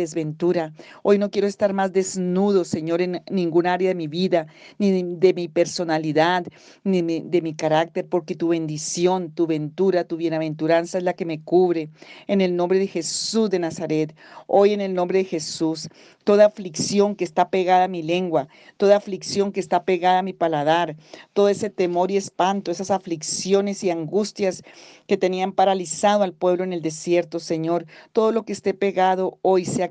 Hoy 1.04 1.18
no 1.18 1.32
quiero 1.32 1.48
estar 1.48 1.74
más 1.74 1.92
desnudo, 1.92 2.64
Señor, 2.64 3.02
en 3.02 3.24
ningún 3.30 3.68
área 3.68 3.90
de 3.90 3.96
mi 3.96 4.08
vida, 4.08 4.48
ni 4.78 5.04
de 5.04 5.34
mi 5.34 5.48
personalidad, 5.48 6.46
ni 6.84 7.02
de 7.02 7.42
mi 7.42 7.54
carácter, 7.54 8.08
porque 8.08 8.36
tu 8.36 8.50
bendición, 8.50 9.32
tu 9.32 9.48
ventura, 9.48 10.04
tu 10.04 10.18
bienaventuranza 10.18 10.98
es 10.98 11.04
la 11.04 11.14
que 11.14 11.26
me 11.26 11.42
cubre. 11.42 11.90
En 12.28 12.42
el 12.42 12.56
nombre 12.56 12.80
de 12.80 12.88
Jesús 12.88 13.50
de 13.50 13.60
Nazaret, 13.60 14.16
hoy 14.48 14.74
en 14.74 14.82
el 14.82 14.94
nombre 14.94 15.20
de 15.20 15.26
Jesús, 15.26 15.90
toda 16.24 16.46
aflicción 16.46 17.16
que 17.16 17.24
está 17.24 17.50
pegada 17.50 17.86
a 17.86 17.88
mi 17.88 18.04
lengua, 18.04 18.48
toda 18.78 18.98
aflicción 18.98 19.52
que 19.52 19.60
está 19.60 19.84
pegada 19.84 20.20
a 20.20 20.24
mi 20.24 20.34
paladar, 20.34 20.96
todo 21.34 21.50
ese 21.50 21.70
temor 21.70 22.12
y 22.12 22.18
espanto, 22.18 22.72
esas 22.72 22.92
aflicciones 22.92 23.84
y 23.84 23.90
angustias 23.90 24.64
que 25.08 25.18
tenían 25.18 25.52
paralizado 25.52 26.24
al 26.24 26.34
pueblo 26.34 26.64
en 26.64 26.74
el 26.74 26.82
desierto, 26.82 27.40
Señor, 27.40 27.86
todo 28.14 28.32
lo 28.32 28.44
que 28.44 28.54
esté 28.54 28.74
pegado 28.74 29.40
hoy 29.42 29.66
se 29.66 29.84
ha 29.84 29.90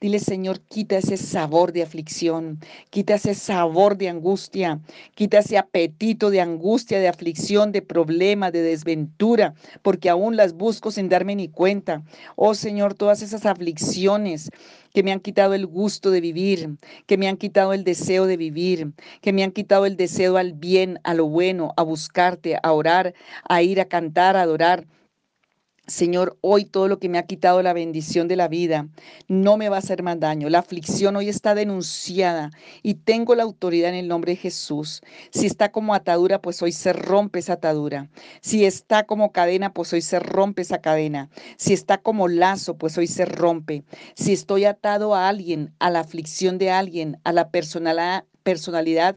Dile, 0.00 0.18
Señor, 0.18 0.60
quita 0.60 0.98
ese 0.98 1.16
sabor 1.16 1.72
de 1.72 1.82
aflicción, 1.82 2.58
quita 2.90 3.14
ese 3.14 3.34
sabor 3.34 3.96
de 3.96 4.08
angustia, 4.08 4.80
quita 5.14 5.38
ese 5.38 5.56
apetito 5.58 6.30
de 6.30 6.40
angustia, 6.40 7.00
de 7.00 7.08
aflicción, 7.08 7.72
de 7.72 7.82
problema, 7.82 8.50
de 8.50 8.62
desventura, 8.62 9.54
porque 9.82 10.10
aún 10.10 10.36
las 10.36 10.52
busco 10.52 10.90
sin 10.90 11.08
darme 11.08 11.34
ni 11.34 11.48
cuenta. 11.48 12.02
Oh 12.36 12.54
Señor, 12.54 12.94
todas 12.94 13.22
esas 13.22 13.46
aflicciones 13.46 14.50
que 14.92 15.02
me 15.02 15.12
han 15.12 15.20
quitado 15.20 15.54
el 15.54 15.66
gusto 15.66 16.10
de 16.10 16.20
vivir, 16.20 16.76
que 17.06 17.18
me 17.18 17.28
han 17.28 17.36
quitado 17.36 17.72
el 17.72 17.84
deseo 17.84 18.26
de 18.26 18.36
vivir, 18.36 18.92
que 19.20 19.32
me 19.32 19.44
han 19.44 19.52
quitado 19.52 19.86
el 19.86 19.96
deseo 19.96 20.36
al 20.36 20.52
bien, 20.52 21.00
a 21.04 21.14
lo 21.14 21.26
bueno, 21.26 21.72
a 21.76 21.82
buscarte, 21.82 22.58
a 22.62 22.72
orar, 22.72 23.14
a 23.48 23.62
ir 23.62 23.80
a 23.80 23.86
cantar, 23.86 24.36
a 24.36 24.42
adorar. 24.42 24.86
Señor, 25.86 26.36
hoy 26.40 26.64
todo 26.64 26.88
lo 26.88 26.98
que 26.98 27.08
me 27.08 27.16
ha 27.16 27.26
quitado 27.26 27.62
la 27.62 27.72
bendición 27.72 28.26
de 28.26 28.34
la 28.34 28.48
vida 28.48 28.88
no 29.28 29.56
me 29.56 29.68
va 29.68 29.76
a 29.76 29.78
hacer 29.78 30.02
más 30.02 30.18
daño. 30.18 30.50
La 30.50 30.58
aflicción 30.58 31.14
hoy 31.14 31.28
está 31.28 31.54
denunciada 31.54 32.50
y 32.82 32.94
tengo 32.94 33.36
la 33.36 33.44
autoridad 33.44 33.90
en 33.90 33.94
el 33.94 34.08
nombre 34.08 34.32
de 34.32 34.36
Jesús. 34.36 35.00
Si 35.30 35.46
está 35.46 35.70
como 35.70 35.94
atadura, 35.94 36.42
pues 36.42 36.60
hoy 36.60 36.72
se 36.72 36.92
rompe 36.92 37.38
esa 37.38 37.52
atadura. 37.52 38.10
Si 38.40 38.64
está 38.64 39.04
como 39.04 39.30
cadena, 39.30 39.72
pues 39.72 39.92
hoy 39.92 40.02
se 40.02 40.18
rompe 40.18 40.62
esa 40.62 40.80
cadena. 40.80 41.30
Si 41.56 41.72
está 41.72 41.98
como 41.98 42.26
lazo, 42.26 42.76
pues 42.76 42.98
hoy 42.98 43.06
se 43.06 43.24
rompe. 43.24 43.84
Si 44.16 44.32
estoy 44.32 44.64
atado 44.64 45.14
a 45.14 45.28
alguien, 45.28 45.72
a 45.78 45.90
la 45.90 46.00
aflicción 46.00 46.58
de 46.58 46.72
alguien, 46.72 47.20
a 47.22 47.32
la 47.32 47.50
personalidad, 47.50 49.14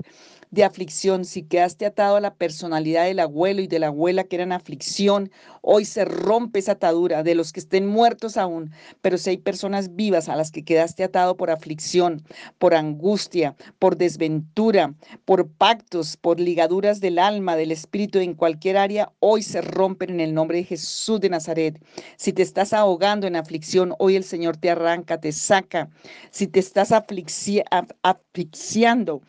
de 0.52 0.64
aflicción, 0.64 1.26
si 1.26 1.44
quedaste 1.44 1.86
atado 1.86 2.16
a 2.16 2.22
la 2.22 2.34
personalidad 2.34 3.06
del 3.06 3.20
abuelo 3.20 3.62
y 3.62 3.68
de 3.68 3.80
la 3.80 3.88
abuela 3.88 4.24
que 4.24 4.36
eran 4.36 4.52
aflicción, 4.52 5.32
hoy 5.62 5.86
se 5.86 6.06
rompe 6.06 6.60
esa 6.60 6.74
atadura 6.74 7.22
de 7.22 7.36
los 7.36 7.54
que 7.54 7.60
estén 7.60 7.86
muertos 7.86 8.38
aún, 8.38 8.72
pero 9.02 9.18
si 9.18 9.30
hay 9.30 9.38
personas 9.38 9.96
vivas 9.96 10.28
a 10.28 10.36
las 10.36 10.52
que 10.52 10.64
quedaste 10.64 11.04
atado 11.04 11.38
por 11.38 11.52
aflicción, 11.52 12.24
por 12.58 12.74
angustia, 12.74 13.56
por 13.78 13.98
desventura, 13.98 14.96
por 15.26 15.48
pactos, 15.48 16.18
por 16.18 16.40
ligaduras 16.40 17.00
del 17.00 17.20
alma, 17.20 17.56
del 17.56 17.72
espíritu 17.72 18.20
en 18.20 18.34
cualquier 18.34 18.78
área, 18.78 19.12
hoy 19.20 19.44
se 19.44 19.62
rompen 19.62 20.10
en 20.10 20.20
el 20.20 20.34
nombre 20.34 20.58
de 20.58 20.64
Jesús 20.64 21.20
de 21.20 21.30
Nazaret. 21.30 21.80
Si 22.18 22.34
te 22.34 22.42
estás 22.42 22.74
ahogando 22.74 23.28
en 23.28 23.36
aflicción, 23.36 23.94
hoy 24.00 24.16
el 24.16 24.24
Señor 24.24 24.58
te 24.58 24.72
arranca, 24.72 25.20
te 25.20 25.32
saca. 25.32 25.90
Si 26.32 26.48
te 26.48 26.60
estás 26.60 26.92
asfixiando, 26.92 29.22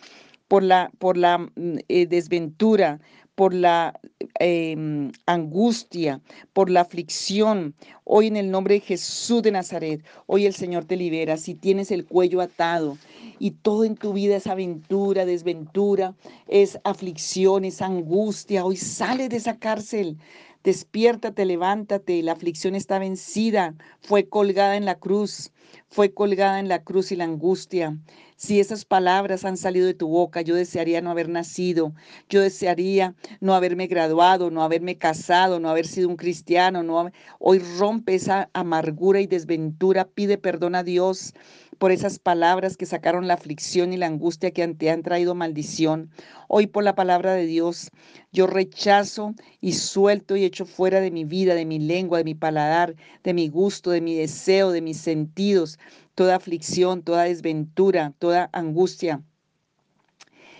por 0.50 0.64
la, 0.64 0.90
por 0.98 1.16
la 1.16 1.38
mm, 1.38 1.78
eh, 1.86 2.06
desventura, 2.06 2.98
por 3.36 3.54
la 3.54 4.00
em, 4.40 5.12
angustia, 5.26 6.20
por 6.52 6.68
la 6.68 6.80
aflicción. 6.80 7.72
Hoy 8.02 8.26
en 8.26 8.36
el 8.36 8.50
nombre 8.50 8.74
de 8.74 8.80
Jesús 8.80 9.44
de 9.44 9.52
Nazaret, 9.52 10.04
hoy 10.26 10.46
el 10.46 10.54
Señor 10.54 10.86
te 10.86 10.96
libera. 10.96 11.36
Si 11.36 11.54
tienes 11.54 11.92
el 11.92 12.04
cuello 12.04 12.40
atado 12.40 12.98
y 13.38 13.52
todo 13.52 13.84
en 13.84 13.94
tu 13.94 14.12
vida 14.12 14.34
es 14.34 14.48
aventura, 14.48 15.24
desventura, 15.24 16.16
es 16.48 16.80
aflicción, 16.82 17.64
es 17.64 17.80
angustia, 17.80 18.64
hoy 18.64 18.76
sale 18.76 19.28
de 19.28 19.36
esa 19.36 19.56
cárcel. 19.56 20.16
Despiértate, 20.64 21.44
levántate, 21.44 22.24
la 22.24 22.32
aflicción 22.32 22.74
está 22.74 22.98
vencida, 22.98 23.76
fue 24.00 24.28
colgada 24.28 24.76
en 24.76 24.84
la 24.84 24.96
cruz, 24.96 25.52
fue 25.90 26.14
colgada 26.14 26.60
en 26.60 26.68
la 26.68 26.84
cruz 26.84 27.10
y 27.10 27.16
la 27.16 27.24
angustia. 27.24 27.98
Si 28.36 28.60
esas 28.60 28.84
palabras 28.84 29.44
han 29.44 29.56
salido 29.56 29.86
de 29.86 29.94
tu 29.94 30.08
boca, 30.08 30.40
yo 30.40 30.54
desearía 30.54 31.00
no 31.00 31.10
haber 31.10 31.28
nacido, 31.28 31.92
yo 32.28 32.40
desearía 32.40 33.14
no 33.40 33.54
haberme 33.54 33.88
graduado, 33.88 34.50
no 34.50 34.62
haberme 34.62 34.96
casado, 34.96 35.58
no 35.58 35.68
haber 35.68 35.86
sido 35.86 36.08
un 36.08 36.16
cristiano, 36.16 36.82
no 36.82 37.10
hoy 37.38 37.58
rompe 37.58 38.14
esa 38.14 38.48
amargura 38.52 39.20
y 39.20 39.26
desventura, 39.26 40.06
pide 40.06 40.38
perdón 40.38 40.76
a 40.76 40.84
Dios 40.84 41.34
por 41.80 41.92
esas 41.92 42.18
palabras 42.18 42.76
que 42.76 42.84
sacaron 42.84 43.26
la 43.26 43.32
aflicción 43.32 43.94
y 43.94 43.96
la 43.96 44.06
angustia 44.06 44.50
que 44.50 44.68
te 44.68 44.90
han 44.90 45.02
traído 45.02 45.34
maldición. 45.34 46.10
Hoy 46.46 46.66
por 46.66 46.84
la 46.84 46.94
palabra 46.94 47.32
de 47.32 47.46
Dios, 47.46 47.90
yo 48.32 48.46
rechazo 48.46 49.34
y 49.62 49.72
suelto 49.72 50.36
y 50.36 50.44
echo 50.44 50.66
fuera 50.66 51.00
de 51.00 51.10
mi 51.10 51.24
vida, 51.24 51.54
de 51.54 51.64
mi 51.64 51.78
lengua, 51.78 52.18
de 52.18 52.24
mi 52.24 52.34
paladar, 52.34 52.96
de 53.24 53.32
mi 53.32 53.48
gusto, 53.48 53.92
de 53.92 54.02
mi 54.02 54.14
deseo, 54.14 54.72
de 54.72 54.82
mis 54.82 54.98
sentidos, 54.98 55.78
toda 56.14 56.36
aflicción, 56.36 57.02
toda 57.02 57.24
desventura, 57.24 58.12
toda 58.18 58.50
angustia. 58.52 59.22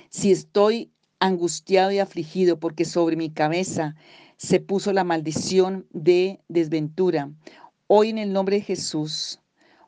Si 0.09 0.33
estoy 0.33 0.91
angustiado 1.19 1.93
y 1.93 1.99
afligido 1.99 2.59
porque 2.59 2.87
sobre 2.87 3.17
mi 3.17 3.29
cabeza 3.29 3.95
se 4.39 4.59
puso 4.59 4.95
la 4.95 5.05
maldición 5.05 5.87
de 5.91 6.41
desventura, 6.49 7.31
hoy 7.89 8.09
en 8.09 8.17
el 8.17 8.33
nombre 8.33 8.57
de 8.57 8.63
Jesús, 8.63 9.40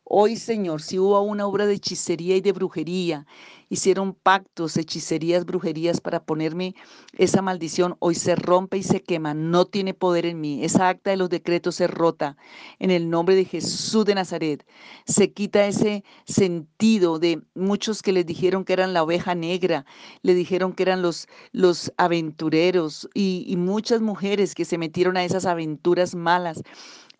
Hoy, 0.05 0.37
Señor, 0.37 0.83
si 0.83 0.99
hubo 0.99 1.21
una 1.23 1.47
obra 1.47 1.65
de 1.65 1.75
hechicería 1.75 2.37
y 2.37 2.41
de 2.41 2.53
brujería, 2.53 3.25
hicieron 3.71 4.15
pactos, 4.15 4.77
hechicerías, 4.77 5.47
brujerías 5.47 6.01
para 6.01 6.25
ponerme 6.25 6.75
esa 7.17 7.41
maldición, 7.41 7.97
hoy 8.01 8.17
se 8.17 8.35
rompe 8.35 8.77
y 8.79 8.83
se 8.83 9.03
quema, 9.03 9.33
no 9.33 9.65
tiene 9.65 9.95
poder 9.95 10.27
en 10.27 10.41
mí. 10.41 10.65
Esa 10.65 10.89
acta 10.89 11.11
de 11.11 11.17
los 11.17 11.31
decretos 11.31 11.77
se 11.77 11.87
rota 11.87 12.37
en 12.81 12.91
el 12.91 13.09
nombre 13.11 13.37
de 13.37 13.45
Jesús 13.45 14.05
de 14.05 14.17
Nazaret. 14.17 14.67
Se 15.07 15.33
quita 15.33 15.67
ese 15.67 16.05
sentido 16.27 17.19
de 17.19 17.41
muchos 17.55 18.03
que 18.03 18.13
les 18.13 18.27
dijeron 18.27 18.65
que 18.65 18.73
eran 18.75 18.93
la 18.93 19.05
oveja 19.05 19.35
negra, 19.37 19.87
le 20.23 20.35
dijeron 20.35 20.75
que 20.75 20.83
eran 20.83 21.01
los, 21.01 21.29
los 21.53 21.93
aventureros 21.97 23.09
y, 23.15 23.45
y 23.47 23.57
muchas 23.57 24.03
mujeres 24.03 24.55
que 24.55 24.65
se 24.65 24.79
metieron 24.79 25.17
a 25.17 25.25
esas 25.25 25.47
aventuras 25.47 26.15
malas. 26.15 26.63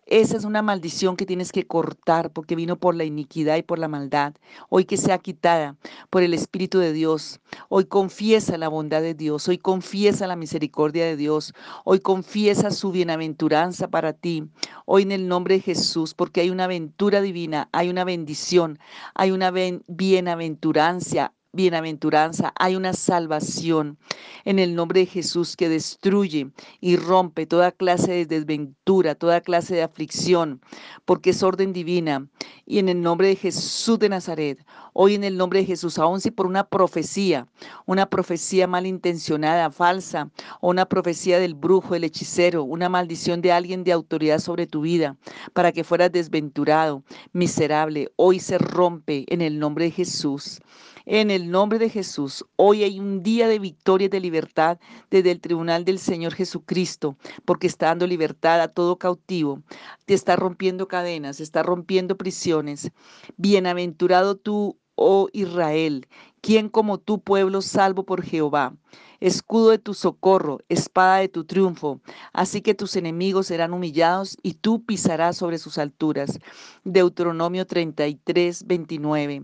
Esa 0.05 0.35
es 0.35 0.43
una 0.43 0.61
maldición 0.61 1.15
que 1.15 1.25
tienes 1.25 1.53
que 1.53 1.65
cortar 1.65 2.31
porque 2.31 2.57
vino 2.57 2.77
por 2.77 2.93
la 2.93 3.05
iniquidad 3.05 3.55
y 3.55 3.63
por 3.63 3.79
la 3.79 3.87
maldad. 3.87 4.33
Hoy 4.67 4.83
que 4.83 4.97
sea 4.97 5.17
quitada 5.17 5.77
por 6.09 6.23
el 6.23 6.33
Espíritu 6.33 6.79
de 6.79 6.91
Dios. 6.91 7.39
Hoy 7.69 7.85
confiesa 7.85 8.57
la 8.57 8.67
bondad 8.67 9.01
de 9.01 9.13
Dios. 9.13 9.47
Hoy 9.47 9.57
confiesa 9.57 10.27
la 10.27 10.35
misericordia 10.35 11.05
de 11.05 11.15
Dios. 11.15 11.53
Hoy 11.85 12.01
confiesa 12.01 12.71
su 12.71 12.91
bienaventuranza 12.91 13.87
para 13.87 14.11
ti. 14.11 14.49
Hoy 14.85 15.03
en 15.03 15.13
el 15.13 15.29
nombre 15.29 15.55
de 15.55 15.61
Jesús, 15.61 16.13
porque 16.13 16.41
hay 16.41 16.49
una 16.49 16.65
aventura 16.65 17.21
divina, 17.21 17.69
hay 17.71 17.89
una 17.89 18.03
bendición, 18.03 18.79
hay 19.15 19.31
una 19.31 19.51
bienaventuranza 19.87 21.33
bienaventuranza, 21.53 22.51
hay 22.57 22.75
una 22.75 22.93
salvación 22.93 23.97
en 24.43 24.57
el 24.57 24.73
nombre 24.73 25.01
de 25.01 25.05
Jesús 25.05 25.55
que 25.55 25.69
destruye 25.69 26.49
y 26.81 26.97
rompe 26.97 27.45
toda 27.45 27.71
clase 27.71 28.11
de 28.11 28.25
desventura, 28.25 29.13
toda 29.13 29.39
clase 29.39 29.75
de 29.75 29.83
aflicción, 29.83 30.61
porque 31.05 31.29
es 31.29 31.43
orden 31.43 31.71
divina. 31.71 32.27
Y 32.65 32.79
en 32.79 32.89
el 32.89 33.01
nombre 33.01 33.27
de 33.27 33.35
Jesús 33.35 33.99
de 33.99 34.09
Nazaret, 34.09 34.65
hoy 34.93 35.15
en 35.15 35.23
el 35.23 35.37
nombre 35.37 35.59
de 35.59 35.65
Jesús, 35.65 35.99
aun 35.99 36.21
si 36.21 36.31
por 36.31 36.47
una 36.47 36.63
profecía, 36.63 37.47
una 37.85 38.09
profecía 38.09 38.67
malintencionada, 38.67 39.69
falsa, 39.69 40.31
o 40.59 40.69
una 40.69 40.85
profecía 40.85 41.39
del 41.39 41.53
brujo, 41.53 41.93
el 41.93 42.03
hechicero, 42.03 42.63
una 42.63 42.89
maldición 42.89 43.41
de 43.41 43.51
alguien 43.51 43.83
de 43.83 43.91
autoridad 43.91 44.39
sobre 44.39 44.65
tu 44.65 44.81
vida, 44.81 45.17
para 45.53 45.71
que 45.71 45.83
fueras 45.83 46.11
desventurado, 46.11 47.03
miserable, 47.31 48.11
hoy 48.15 48.39
se 48.39 48.57
rompe 48.57 49.25
en 49.27 49.41
el 49.41 49.59
nombre 49.59 49.85
de 49.85 49.91
Jesús. 49.91 50.59
En 51.05 51.31
el 51.31 51.51
nombre 51.51 51.79
de 51.79 51.89
Jesús, 51.89 52.45
hoy 52.55 52.83
hay 52.83 52.97
un 52.97 53.23
día 53.23 53.49
de 53.49 53.59
victoria 53.59 54.05
y 54.05 54.09
de 54.09 54.21
libertad 54.21 54.79
desde 55.11 55.31
el 55.31 55.41
tribunal 55.41 55.83
del 55.83 55.99
Señor 55.99 56.33
Jesucristo, 56.33 57.17
porque 57.43 57.67
está 57.67 57.87
dando 57.87 58.07
libertad 58.07 58.61
a 58.61 58.69
todo 58.69 58.97
cautivo, 58.97 59.61
te 60.05 60.13
está 60.13 60.37
rompiendo 60.37 60.87
cadenas, 60.87 61.41
está 61.41 61.61
rompiendo 61.61 62.15
prisiones. 62.15 62.89
Bienaventurado 63.35 64.37
tú, 64.37 64.79
oh 64.95 65.27
Israel, 65.33 66.07
quien 66.39 66.69
como 66.69 66.99
tu 66.99 67.19
pueblo 67.19 67.61
salvo 67.61 68.05
por 68.05 68.23
Jehová 68.23 68.73
escudo 69.19 69.69
de 69.69 69.79
tu 69.79 69.93
socorro, 69.93 70.59
espada 70.67 71.19
de 71.19 71.29
tu 71.29 71.45
triunfo. 71.45 72.01
Así 72.33 72.61
que 72.61 72.75
tus 72.75 72.97
enemigos 72.97 73.47
serán 73.47 73.73
humillados 73.73 74.37
y 74.43 74.55
tú 74.55 74.83
pisarás 74.83 75.37
sobre 75.37 75.59
sus 75.59 75.77
alturas. 75.77 76.39
Deuteronomio 76.83 77.65
33, 77.65 78.67
29 78.67 79.43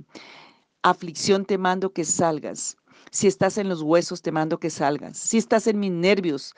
aflicción 0.84 1.46
te 1.46 1.58
mando 1.58 1.94
que 1.94 2.06
salgas. 2.06 2.78
Si 3.12 3.28
estás 3.28 3.58
en 3.58 3.70
los 3.70 3.82
huesos, 3.82 4.22
te 4.22 4.32
mando 4.32 4.60
que 4.60 4.70
salgas. 4.70 5.18
Si 5.18 5.38
estás 5.38 5.68
en 5.68 5.80
mis 5.80 5.92
nervios, 5.92 6.54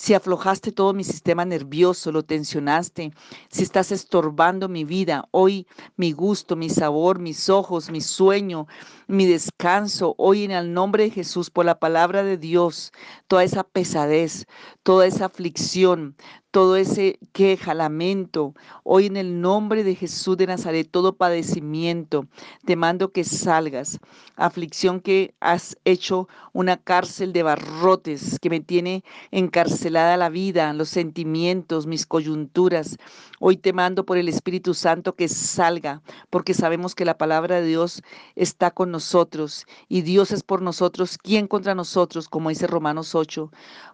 si 0.00 0.14
aflojaste 0.14 0.72
todo 0.72 0.94
mi 0.94 1.04
sistema 1.04 1.44
nervioso, 1.44 2.10
lo 2.10 2.22
tensionaste, 2.22 3.12
si 3.50 3.62
estás 3.62 3.92
estorbando 3.92 4.66
mi 4.66 4.84
vida, 4.84 5.28
hoy 5.30 5.66
mi 5.96 6.12
gusto, 6.12 6.56
mi 6.56 6.70
sabor, 6.70 7.18
mis 7.18 7.50
ojos, 7.50 7.90
mi 7.90 8.00
sueño, 8.00 8.66
mi 9.08 9.26
descanso, 9.26 10.14
hoy 10.16 10.44
en 10.44 10.52
el 10.52 10.72
nombre 10.72 11.04
de 11.04 11.10
Jesús, 11.10 11.50
por 11.50 11.66
la 11.66 11.78
palabra 11.78 12.22
de 12.22 12.38
Dios, 12.38 12.92
toda 13.26 13.44
esa 13.44 13.62
pesadez, 13.62 14.46
toda 14.84 15.06
esa 15.06 15.26
aflicción, 15.26 16.16
todo 16.50 16.76
ese 16.76 17.18
queja, 17.32 17.74
lamento, 17.74 18.54
hoy 18.82 19.06
en 19.06 19.16
el 19.16 19.40
nombre 19.40 19.84
de 19.84 19.94
Jesús 19.94 20.36
de 20.36 20.48
Nazaret, 20.48 20.88
todo 20.90 21.16
padecimiento, 21.16 22.26
te 22.64 22.74
mando 22.74 23.12
que 23.12 23.22
salgas. 23.24 24.00
Aflicción 24.36 25.00
que 25.00 25.34
has 25.40 25.76
hecho 25.84 26.28
una 26.52 26.76
cárcel 26.76 27.32
de 27.32 27.44
barrotes, 27.44 28.38
que 28.40 28.50
me 28.50 28.60
tiene 28.60 29.04
encarcelada 29.30 30.16
la 30.16 30.28
vida, 30.28 30.72
los 30.72 30.88
sentimientos, 30.88 31.86
mis 31.86 32.06
coyunturas. 32.06 32.96
Hoy 33.38 33.56
te 33.56 33.72
mando 33.72 34.04
por 34.04 34.18
el 34.18 34.28
Espíritu 34.28 34.74
Santo 34.74 35.14
que 35.14 35.28
salga, 35.28 36.02
porque 36.30 36.54
sabemos 36.54 36.94
que 36.94 37.04
la 37.04 37.16
palabra 37.16 37.60
de 37.60 37.66
Dios 37.66 38.02
está 38.34 38.72
con 38.72 38.90
nosotros 38.90 39.66
y 39.88 40.02
Dios 40.02 40.32
es 40.32 40.42
por 40.42 40.62
nosotros. 40.62 41.16
¿Quién 41.16 41.46
contra 41.46 41.74
nosotros? 41.74 42.28
Como 42.28 42.48
dice 42.48 42.66
Romanos 42.66 43.14
8 43.14 43.50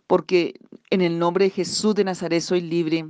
porque 0.07 0.55
en 0.91 1.01
el 1.01 1.19
nombre 1.19 1.47
de 1.47 1.51
Jesús 1.51 1.95
de 1.95 2.05
Nazaret 2.05 2.41
soy 2.47 2.61
libre. 2.61 3.07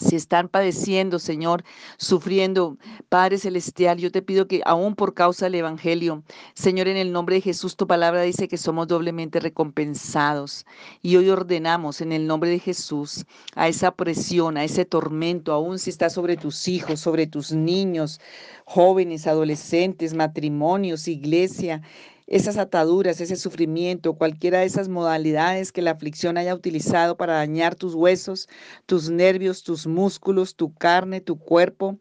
Si 0.00 0.16
están 0.16 0.48
padeciendo, 0.48 1.18
Señor, 1.18 1.64
sufriendo, 1.98 2.78
Padre 3.10 3.36
Celestial, 3.36 3.98
yo 3.98 4.10
te 4.10 4.22
pido 4.22 4.48
que 4.48 4.62
aún 4.64 4.94
por 4.94 5.12
causa 5.12 5.44
del 5.44 5.56
Evangelio, 5.56 6.22
Señor, 6.54 6.88
en 6.88 6.96
el 6.96 7.12
nombre 7.12 7.36
de 7.36 7.42
Jesús, 7.42 7.76
tu 7.76 7.86
palabra 7.86 8.22
dice 8.22 8.48
que 8.48 8.56
somos 8.56 8.88
doblemente 8.88 9.38
recompensados. 9.38 10.64
Y 11.02 11.16
hoy 11.16 11.28
ordenamos 11.28 12.00
en 12.00 12.12
el 12.12 12.26
nombre 12.26 12.48
de 12.48 12.58
Jesús 12.58 13.26
a 13.54 13.68
esa 13.68 13.90
presión, 13.94 14.56
a 14.56 14.64
ese 14.64 14.86
tormento, 14.86 15.52
aún 15.52 15.78
si 15.78 15.90
está 15.90 16.08
sobre 16.08 16.38
tus 16.38 16.68
hijos, 16.68 16.98
sobre 16.98 17.26
tus 17.26 17.52
niños, 17.52 18.18
jóvenes, 18.64 19.26
adolescentes, 19.26 20.14
matrimonios, 20.14 21.06
iglesia, 21.06 21.82
esas 22.26 22.56
ataduras, 22.56 23.20
ese 23.20 23.36
sufrimiento, 23.36 24.14
cualquiera 24.14 24.60
de 24.60 24.66
esas 24.66 24.88
modalidades 24.88 25.72
que 25.72 25.82
la 25.82 25.92
aflicción 25.92 26.36
haya 26.36 26.54
utilizado 26.54 27.16
para 27.16 27.34
dañar 27.34 27.74
tus 27.74 27.94
huesos, 27.94 28.48
tus 28.86 29.10
nervios, 29.10 29.62
tus 29.62 29.86
músculos, 29.86 30.56
tu 30.56 30.74
carne, 30.74 31.20
tu 31.20 31.38
cuerpo. 31.38 31.98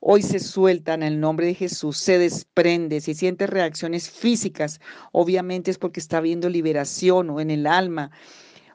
Hoy 0.00 0.22
se 0.22 0.38
sueltan 0.38 1.02
en 1.02 1.14
el 1.14 1.20
nombre 1.20 1.46
de 1.46 1.54
Jesús, 1.54 1.98
se 1.98 2.18
desprende. 2.18 3.00
Si 3.00 3.14
sientes 3.14 3.50
reacciones 3.50 4.10
físicas, 4.10 4.80
obviamente 5.12 5.70
es 5.70 5.78
porque 5.78 6.00
está 6.00 6.18
habiendo 6.18 6.48
liberación 6.48 7.28
o 7.30 7.40
en 7.40 7.50
el 7.50 7.66
alma. 7.66 8.10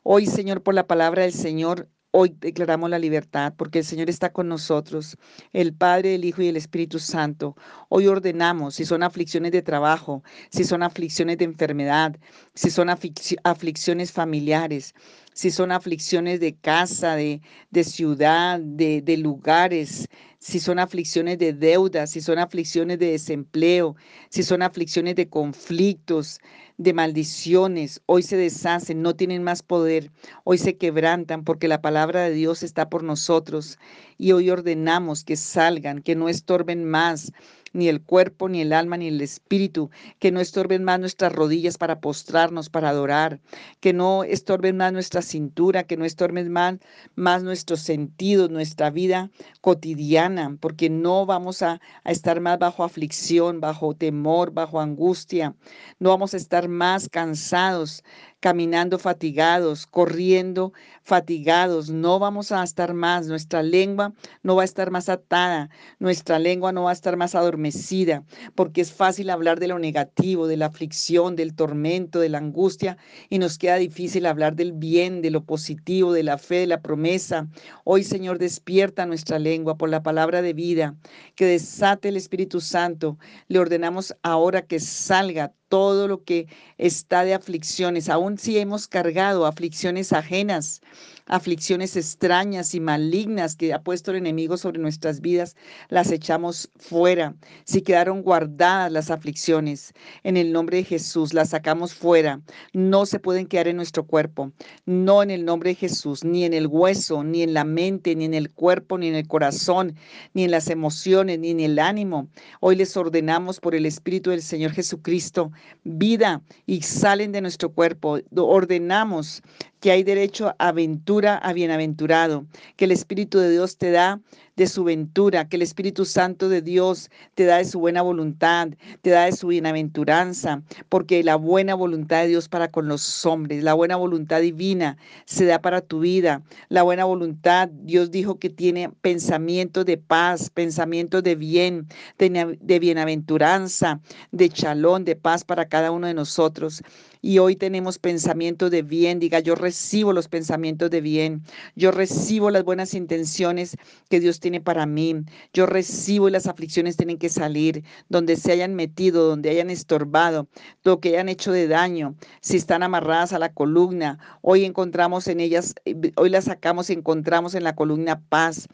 Hoy, 0.03 0.27
Señor, 0.27 0.61
por 0.61 0.75
la 0.75 0.85
palabra 0.85 1.23
del 1.23 1.33
Señor, 1.33 1.89
Hoy 2.17 2.33
declaramos 2.39 2.89
la 2.89 2.97
libertad 2.97 3.53
porque 3.57 3.79
el 3.79 3.83
Señor 3.83 4.09
está 4.09 4.31
con 4.31 4.47
nosotros, 4.47 5.17
el 5.51 5.73
Padre, 5.73 6.15
el 6.15 6.23
Hijo 6.23 6.41
y 6.41 6.47
el 6.47 6.55
Espíritu 6.55 6.97
Santo. 6.97 7.57
Hoy 7.89 8.07
ordenamos 8.07 8.75
si 8.75 8.85
son 8.85 9.03
aflicciones 9.03 9.51
de 9.51 9.61
trabajo, 9.61 10.23
si 10.49 10.63
son 10.63 10.81
aflicciones 10.81 11.37
de 11.37 11.43
enfermedad, 11.43 12.15
si 12.53 12.69
son 12.69 12.87
aflicciones 12.89 14.13
familiares, 14.13 14.95
si 15.35 15.51
son 15.51 15.73
aflicciones 15.73 16.39
de 16.39 16.55
casa, 16.55 17.15
de, 17.15 17.41
de 17.69 17.83
ciudad, 17.83 18.57
de, 18.59 19.01
de 19.01 19.17
lugares, 19.17 20.07
si 20.39 20.61
son 20.61 20.79
aflicciones 20.79 21.37
de 21.39 21.51
deuda, 21.51 22.07
si 22.07 22.21
son 22.21 22.39
aflicciones 22.39 22.99
de 22.99 23.11
desempleo, 23.11 23.97
si 24.29 24.43
son 24.43 24.61
aflicciones 24.61 25.15
de 25.15 25.27
conflictos, 25.27 26.39
de 26.77 26.93
maldiciones, 26.93 28.01
hoy 28.05 28.23
se 28.23 28.37
deshacen, 28.37 29.01
no 29.01 29.13
tienen 29.13 29.43
más 29.43 29.61
poder, 29.61 30.09
hoy 30.45 30.57
se 30.57 30.77
quebrantan 30.77 31.43
porque 31.43 31.67
la 31.67 31.81
palabra 31.81 32.23
de 32.23 32.31
Dios 32.31 32.63
está 32.63 32.89
por 32.89 33.03
nosotros 33.03 33.77
y 34.17 34.31
hoy 34.31 34.49
ordenamos 34.49 35.25
que 35.25 35.35
salgan, 35.35 36.01
que 36.01 36.15
no 36.15 36.29
estorben 36.29 36.85
más, 36.85 37.33
ni 37.75 37.89
el 37.89 38.01
cuerpo, 38.01 38.47
ni 38.49 38.61
el 38.61 38.73
alma, 38.73 38.97
ni 38.97 39.07
el 39.07 39.21
espíritu, 39.21 39.91
que 40.19 40.31
no 40.31 40.39
estorben 40.39 40.83
más 40.83 40.99
nuestras 40.99 41.33
rodillas 41.33 41.77
para 41.77 41.99
postrarnos, 41.99 42.69
para 42.69 42.89
adorar, 42.89 43.41
que 43.81 43.93
no 43.93 44.23
estorben 44.23 44.77
más 44.77 44.93
nuestra 44.93 45.21
cintura, 45.21 45.83
que 45.83 45.97
no 45.97 46.05
estorben 46.05 46.51
más, 46.51 46.75
más 47.15 47.43
nuestros 47.43 47.81
sentidos, 47.81 48.49
nuestra 48.49 48.89
vida 48.89 49.29
cotidiana, 49.61 50.57
porque 50.59 50.89
no 50.89 51.25
vamos 51.25 51.61
a, 51.61 51.81
a 52.03 52.11
estar 52.11 52.39
más 52.39 52.57
bajo 52.59 52.83
aflicción, 52.83 53.59
bajo 53.59 53.93
temor, 53.93 54.51
bajo 54.51 54.79
angustia, 54.79 55.53
no 55.99 56.09
vamos 56.09 56.33
a 56.33 56.37
estar 56.37 56.69
más 56.69 57.09
cansados, 57.09 58.03
caminando 58.45 58.99
fatigados, 58.99 59.87
corriendo 59.87 60.71
fatigados. 61.01 61.89
No 61.89 62.19
vamos 62.19 62.51
a 62.51 62.61
estar 62.61 62.93
más, 62.93 63.25
nuestra 63.25 63.63
lengua 63.63 64.13
no 64.43 64.55
va 64.55 64.61
a 64.61 64.65
estar 64.65 64.91
más 64.91 65.09
atada, 65.09 65.71
nuestra 65.97 66.37
lengua 66.37 66.71
no 66.71 66.83
va 66.83 66.91
a 66.91 66.93
estar 66.93 67.17
más 67.17 67.33
adormecida, 67.33 68.23
porque 68.53 68.81
es 68.81 68.93
fácil 68.93 69.31
hablar 69.31 69.59
de 69.59 69.67
lo 69.67 69.79
negativo, 69.79 70.45
de 70.45 70.57
la 70.57 70.67
aflicción, 70.67 71.35
del 71.35 71.55
tormento, 71.55 72.19
de 72.19 72.29
la 72.29 72.37
angustia, 72.37 72.99
y 73.31 73.39
nos 73.39 73.57
queda 73.57 73.77
difícil 73.77 74.27
hablar 74.27 74.55
del 74.55 74.73
bien, 74.73 75.23
de 75.23 75.31
lo 75.31 75.43
positivo, 75.43 76.13
de 76.13 76.21
la 76.21 76.37
fe, 76.37 76.57
de 76.57 76.67
la 76.67 76.83
promesa. 76.83 77.47
Hoy, 77.83 78.03
Señor, 78.03 78.37
despierta 78.37 79.07
nuestra 79.07 79.39
lengua 79.39 79.75
por 79.75 79.89
la 79.89 80.03
palabra 80.03 80.43
de 80.43 80.53
vida, 80.53 80.95
que 81.33 81.47
desate 81.47 82.09
el 82.09 82.15
Espíritu 82.15 82.61
Santo. 82.61 83.17
Le 83.47 83.57
ordenamos 83.57 84.15
ahora 84.21 84.61
que 84.67 84.79
salga 84.79 85.51
todo 85.75 86.07
lo 86.07 86.23
que 86.23 86.47
está 86.77 87.25
de 87.25 87.33
aflicciones, 87.33 88.07
aun 88.07 88.37
si 88.37 88.57
hemos 88.57 88.87
cargado 88.87 89.45
aflicciones 89.45 90.13
ajenas, 90.13 90.79
aflicciones 91.25 91.97
extrañas 91.97 92.75
y 92.75 92.79
malignas 92.79 93.55
que 93.55 93.73
ha 93.73 93.81
puesto 93.81 94.11
el 94.11 94.17
enemigo 94.17 94.57
sobre 94.57 94.79
nuestras 94.79 95.19
vidas, 95.19 95.57
las 95.89 96.11
echamos 96.11 96.69
fuera. 96.77 97.35
Si 97.65 97.81
quedaron 97.81 98.21
guardadas 98.21 98.91
las 98.91 99.09
aflicciones, 99.09 99.93
en 100.23 100.37
el 100.37 100.53
nombre 100.53 100.77
de 100.77 100.83
Jesús 100.83 101.33
las 101.33 101.49
sacamos 101.49 101.93
fuera. 101.93 102.41
No 102.73 103.05
se 103.05 103.19
pueden 103.19 103.47
quedar 103.47 103.67
en 103.67 103.75
nuestro 103.75 104.05
cuerpo, 104.05 104.51
no 104.85 105.23
en 105.23 105.31
el 105.31 105.43
nombre 105.43 105.71
de 105.71 105.75
Jesús, 105.75 106.23
ni 106.23 106.45
en 106.45 106.53
el 106.53 106.67
hueso, 106.67 107.23
ni 107.23 107.41
en 107.41 107.53
la 107.53 107.63
mente, 107.63 108.15
ni 108.15 108.25
en 108.25 108.33
el 108.33 108.51
cuerpo, 108.51 108.97
ni 108.97 109.07
en 109.07 109.15
el 109.15 109.27
corazón, 109.27 109.95
ni 110.33 110.43
en 110.43 110.51
las 110.51 110.69
emociones, 110.69 111.39
ni 111.39 111.49
en 111.49 111.59
el 111.59 111.79
ánimo. 111.79 112.29
Hoy 112.61 112.75
les 112.75 112.95
ordenamos 112.95 113.59
por 113.59 113.75
el 113.75 113.85
Espíritu 113.85 114.29
del 114.29 114.43
Señor 114.43 114.71
Jesucristo 114.71 115.51
vida 115.83 116.41
y 116.65 116.81
salen 116.81 117.31
de 117.31 117.41
nuestro 117.41 117.69
cuerpo. 117.69 118.19
Ordenamos 118.35 119.41
que 119.85 119.91
hay 119.91 120.01
derecho 120.01 120.47
a 120.47 120.69
aventura, 120.69 121.37
a 121.37 121.53
bienaventurado, 121.53 122.47
que 122.75 122.85
el 122.85 122.91
Espíritu 122.91 123.37
de 123.37 123.51
Dios 123.51 123.77
te 123.77 123.91
da 123.91 124.19
de 124.55 124.65
su 124.65 124.83
ventura, 124.83 125.47
que 125.47 125.57
el 125.57 125.61
Espíritu 125.61 126.05
Santo 126.05 126.49
de 126.49 126.63
Dios 126.63 127.11
te 127.35 127.45
da 127.45 127.57
de 127.57 127.65
su 127.65 127.79
buena 127.79 128.01
voluntad, 128.01 128.69
te 129.03 129.11
da 129.11 129.25
de 129.25 129.33
su 129.33 129.45
bienaventuranza, 129.45 130.63
porque 130.89 131.23
la 131.23 131.35
buena 131.35 131.75
voluntad 131.75 132.23
de 132.23 132.29
Dios 132.29 132.49
para 132.49 132.71
con 132.71 132.87
los 132.87 133.27
hombres, 133.27 133.63
la 133.63 133.75
buena 133.75 133.95
voluntad 133.95 134.41
divina 134.41 134.97
se 135.25 135.45
da 135.45 135.59
para 135.59 135.81
tu 135.81 135.99
vida. 135.99 136.41
La 136.69 136.81
buena 136.81 137.05
voluntad, 137.05 137.69
Dios 137.69 138.09
dijo 138.09 138.39
que 138.39 138.49
tiene 138.49 138.89
pensamientos 139.01 139.85
de 139.85 139.97
paz, 139.97 140.49
pensamientos 140.49 141.21
de 141.21 141.35
bien, 141.35 141.87
de 142.17 142.79
bienaventuranza, 142.79 143.99
de 144.31 144.49
chalón, 144.49 145.05
de 145.05 145.15
paz 145.15 145.43
para 145.43 145.65
cada 145.65 145.91
uno 145.91 146.07
de 146.07 146.15
nosotros 146.15 146.81
y 147.25 147.39
hoy 147.39 147.55
tenemos 147.55 147.97
pensamientos 147.97 148.69
de 148.69 148.83
bien. 148.83 149.19
Diga, 149.19 149.39
yo 149.39 149.55
recibo 149.55 150.13
los 150.13 150.27
pensamientos 150.27 150.91
de 150.91 151.01
bien. 151.01 151.41
Yo 151.75 151.89
recibo 151.89 152.51
las 152.51 152.63
buenas 152.63 152.93
intenciones 152.93 153.77
que 154.11 154.19
Dios 154.19 154.39
tiene 154.39 154.61
para 154.61 154.85
mí. 154.85 155.15
Yo 155.51 155.65
recibo 155.65 156.27
y 156.27 156.31
las 156.31 156.45
aflicciones 156.45 156.97
tienen 156.97 157.17
que 157.17 157.29
salir. 157.29 157.83
Donde 158.09 158.35
se 158.35 158.51
hayan 158.51 158.75
metido, 158.75 159.27
donde 159.27 159.49
hayan 159.49 159.71
estorbado, 159.71 160.47
lo 160.83 160.99
que 160.99 161.09
hayan 161.09 161.27
hecho 161.27 161.51
de 161.51 161.67
daño. 161.67 162.13
Si 162.41 162.57
están 162.57 162.83
amarradas 162.83 163.33
a 163.33 163.39
la 163.39 163.51
columna, 163.51 164.19
hoy 164.41 164.63
encontramos 164.63 165.27
en 165.27 165.39
ellas, 165.39 165.73
eh, 165.85 165.95
hoy 166.17 166.29
las 166.29 166.43
sacamos 166.43 166.91
y 166.91 166.93
encontramos 166.93 167.55
en 167.55 167.63
la 167.63 167.73
columna 167.73 168.21
paz. 168.29 168.67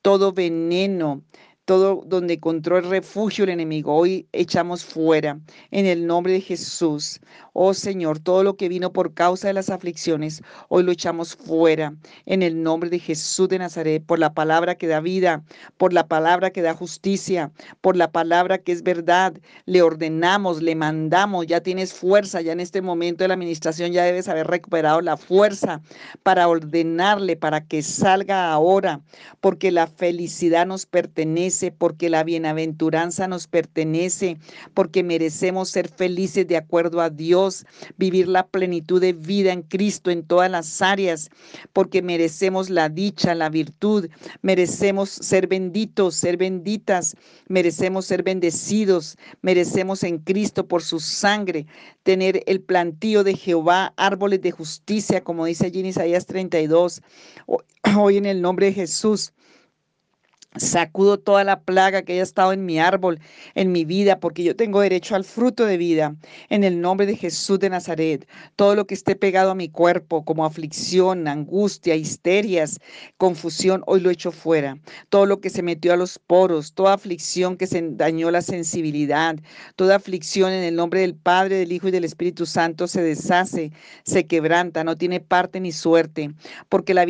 Todo 0.00 0.32
veneno 0.32 1.22
todo 1.68 2.02
donde 2.06 2.32
encontró 2.32 2.78
el 2.78 2.88
refugio 2.88 3.44
el 3.44 3.50
enemigo, 3.50 3.94
hoy 3.94 4.26
echamos 4.32 4.86
fuera 4.86 5.38
en 5.70 5.84
el 5.84 6.06
nombre 6.06 6.32
de 6.32 6.40
Jesús. 6.40 7.20
Oh 7.52 7.74
Señor, 7.74 8.20
todo 8.20 8.42
lo 8.42 8.56
que 8.56 8.70
vino 8.70 8.90
por 8.90 9.12
causa 9.12 9.48
de 9.48 9.52
las 9.52 9.68
aflicciones, 9.68 10.40
hoy 10.68 10.82
lo 10.82 10.92
echamos 10.92 11.36
fuera 11.36 11.94
en 12.24 12.42
el 12.42 12.62
nombre 12.62 12.88
de 12.88 12.98
Jesús 12.98 13.50
de 13.50 13.58
Nazaret, 13.58 14.02
por 14.02 14.18
la 14.18 14.32
palabra 14.32 14.76
que 14.76 14.86
da 14.86 15.00
vida, 15.00 15.44
por 15.76 15.92
la 15.92 16.06
palabra 16.08 16.52
que 16.52 16.62
da 16.62 16.72
justicia, 16.72 17.52
por 17.82 17.96
la 17.96 18.12
palabra 18.12 18.56
que 18.56 18.72
es 18.72 18.82
verdad. 18.82 19.34
Le 19.66 19.82
ordenamos, 19.82 20.62
le 20.62 20.74
mandamos, 20.74 21.48
ya 21.48 21.60
tienes 21.60 21.92
fuerza, 21.92 22.40
ya 22.40 22.52
en 22.52 22.60
este 22.60 22.80
momento 22.80 23.24
de 23.24 23.28
la 23.28 23.34
administración 23.34 23.92
ya 23.92 24.04
debes 24.04 24.28
haber 24.28 24.46
recuperado 24.46 25.02
la 25.02 25.18
fuerza 25.18 25.82
para 26.22 26.48
ordenarle, 26.48 27.36
para 27.36 27.66
que 27.66 27.82
salga 27.82 28.50
ahora, 28.50 29.02
porque 29.42 29.70
la 29.70 29.86
felicidad 29.86 30.64
nos 30.64 30.86
pertenece 30.86 31.57
porque 31.76 32.08
la 32.08 32.24
bienaventuranza 32.24 33.26
nos 33.28 33.46
pertenece, 33.46 34.38
porque 34.74 35.02
merecemos 35.02 35.70
ser 35.70 35.88
felices 35.88 36.46
de 36.46 36.56
acuerdo 36.56 37.00
a 37.00 37.10
Dios, 37.10 37.66
vivir 37.96 38.28
la 38.28 38.46
plenitud 38.46 39.00
de 39.00 39.12
vida 39.12 39.52
en 39.52 39.62
Cristo 39.62 40.10
en 40.10 40.22
todas 40.22 40.50
las 40.50 40.80
áreas, 40.82 41.30
porque 41.72 42.02
merecemos 42.02 42.70
la 42.70 42.88
dicha, 42.88 43.34
la 43.34 43.50
virtud, 43.50 44.08
merecemos 44.42 45.10
ser 45.10 45.46
benditos, 45.46 46.14
ser 46.14 46.36
benditas, 46.36 47.16
merecemos 47.48 48.06
ser 48.06 48.22
bendecidos, 48.22 49.16
merecemos 49.42 50.04
en 50.04 50.18
Cristo 50.18 50.66
por 50.66 50.82
su 50.82 51.00
sangre 51.00 51.66
tener 52.02 52.42
el 52.46 52.60
plantío 52.60 53.24
de 53.24 53.34
Jehová, 53.34 53.92
árboles 53.96 54.40
de 54.40 54.50
justicia, 54.50 55.22
como 55.22 55.44
dice 55.44 55.66
allí 55.66 55.80
en 55.80 55.86
Isaías 55.86 56.26
32. 56.26 57.02
Hoy 57.98 58.16
en 58.16 58.26
el 58.26 58.40
nombre 58.40 58.66
de 58.66 58.72
Jesús. 58.72 59.32
Sacudo 60.58 61.18
toda 61.18 61.44
la 61.44 61.60
plaga 61.60 62.02
que 62.02 62.14
haya 62.14 62.22
estado 62.22 62.52
en 62.52 62.66
mi 62.66 62.78
árbol, 62.78 63.20
en 63.54 63.72
mi 63.72 63.84
vida, 63.84 64.20
porque 64.20 64.44
yo 64.44 64.56
tengo 64.56 64.80
derecho 64.80 65.14
al 65.14 65.24
fruto 65.24 65.64
de 65.64 65.76
vida. 65.76 66.16
En 66.48 66.64
el 66.64 66.80
nombre 66.80 67.06
de 67.06 67.16
Jesús 67.16 67.58
de 67.58 67.70
Nazaret, 67.70 68.28
todo 68.56 68.74
lo 68.74 68.86
que 68.86 68.94
esté 68.94 69.16
pegado 69.16 69.50
a 69.50 69.54
mi 69.54 69.68
cuerpo, 69.68 70.24
como 70.24 70.44
aflicción, 70.44 71.28
angustia, 71.28 71.94
histerias, 71.94 72.78
confusión, 73.16 73.82
hoy 73.86 74.00
lo 74.00 74.10
echo 74.10 74.32
fuera. 74.32 74.78
Todo 75.08 75.26
lo 75.26 75.40
que 75.40 75.50
se 75.50 75.62
metió 75.62 75.92
a 75.92 75.96
los 75.96 76.18
poros, 76.18 76.72
toda 76.74 76.94
aflicción 76.94 77.56
que 77.56 77.66
se 77.66 77.82
dañó 77.92 78.30
la 78.30 78.42
sensibilidad, 78.42 79.36
toda 79.76 79.96
aflicción 79.96 80.52
en 80.52 80.64
el 80.64 80.76
nombre 80.76 81.00
del 81.00 81.14
Padre, 81.14 81.56
del 81.56 81.72
Hijo 81.72 81.88
y 81.88 81.92
del 81.92 82.04
Espíritu 82.04 82.46
Santo 82.46 82.86
se 82.86 83.02
deshace, 83.02 83.72
se 84.04 84.26
quebranta, 84.26 84.84
no 84.84 84.96
tiene 84.96 85.20
parte 85.20 85.60
ni 85.60 85.72
suerte, 85.72 86.32
porque 86.68 86.94
la 86.94 87.04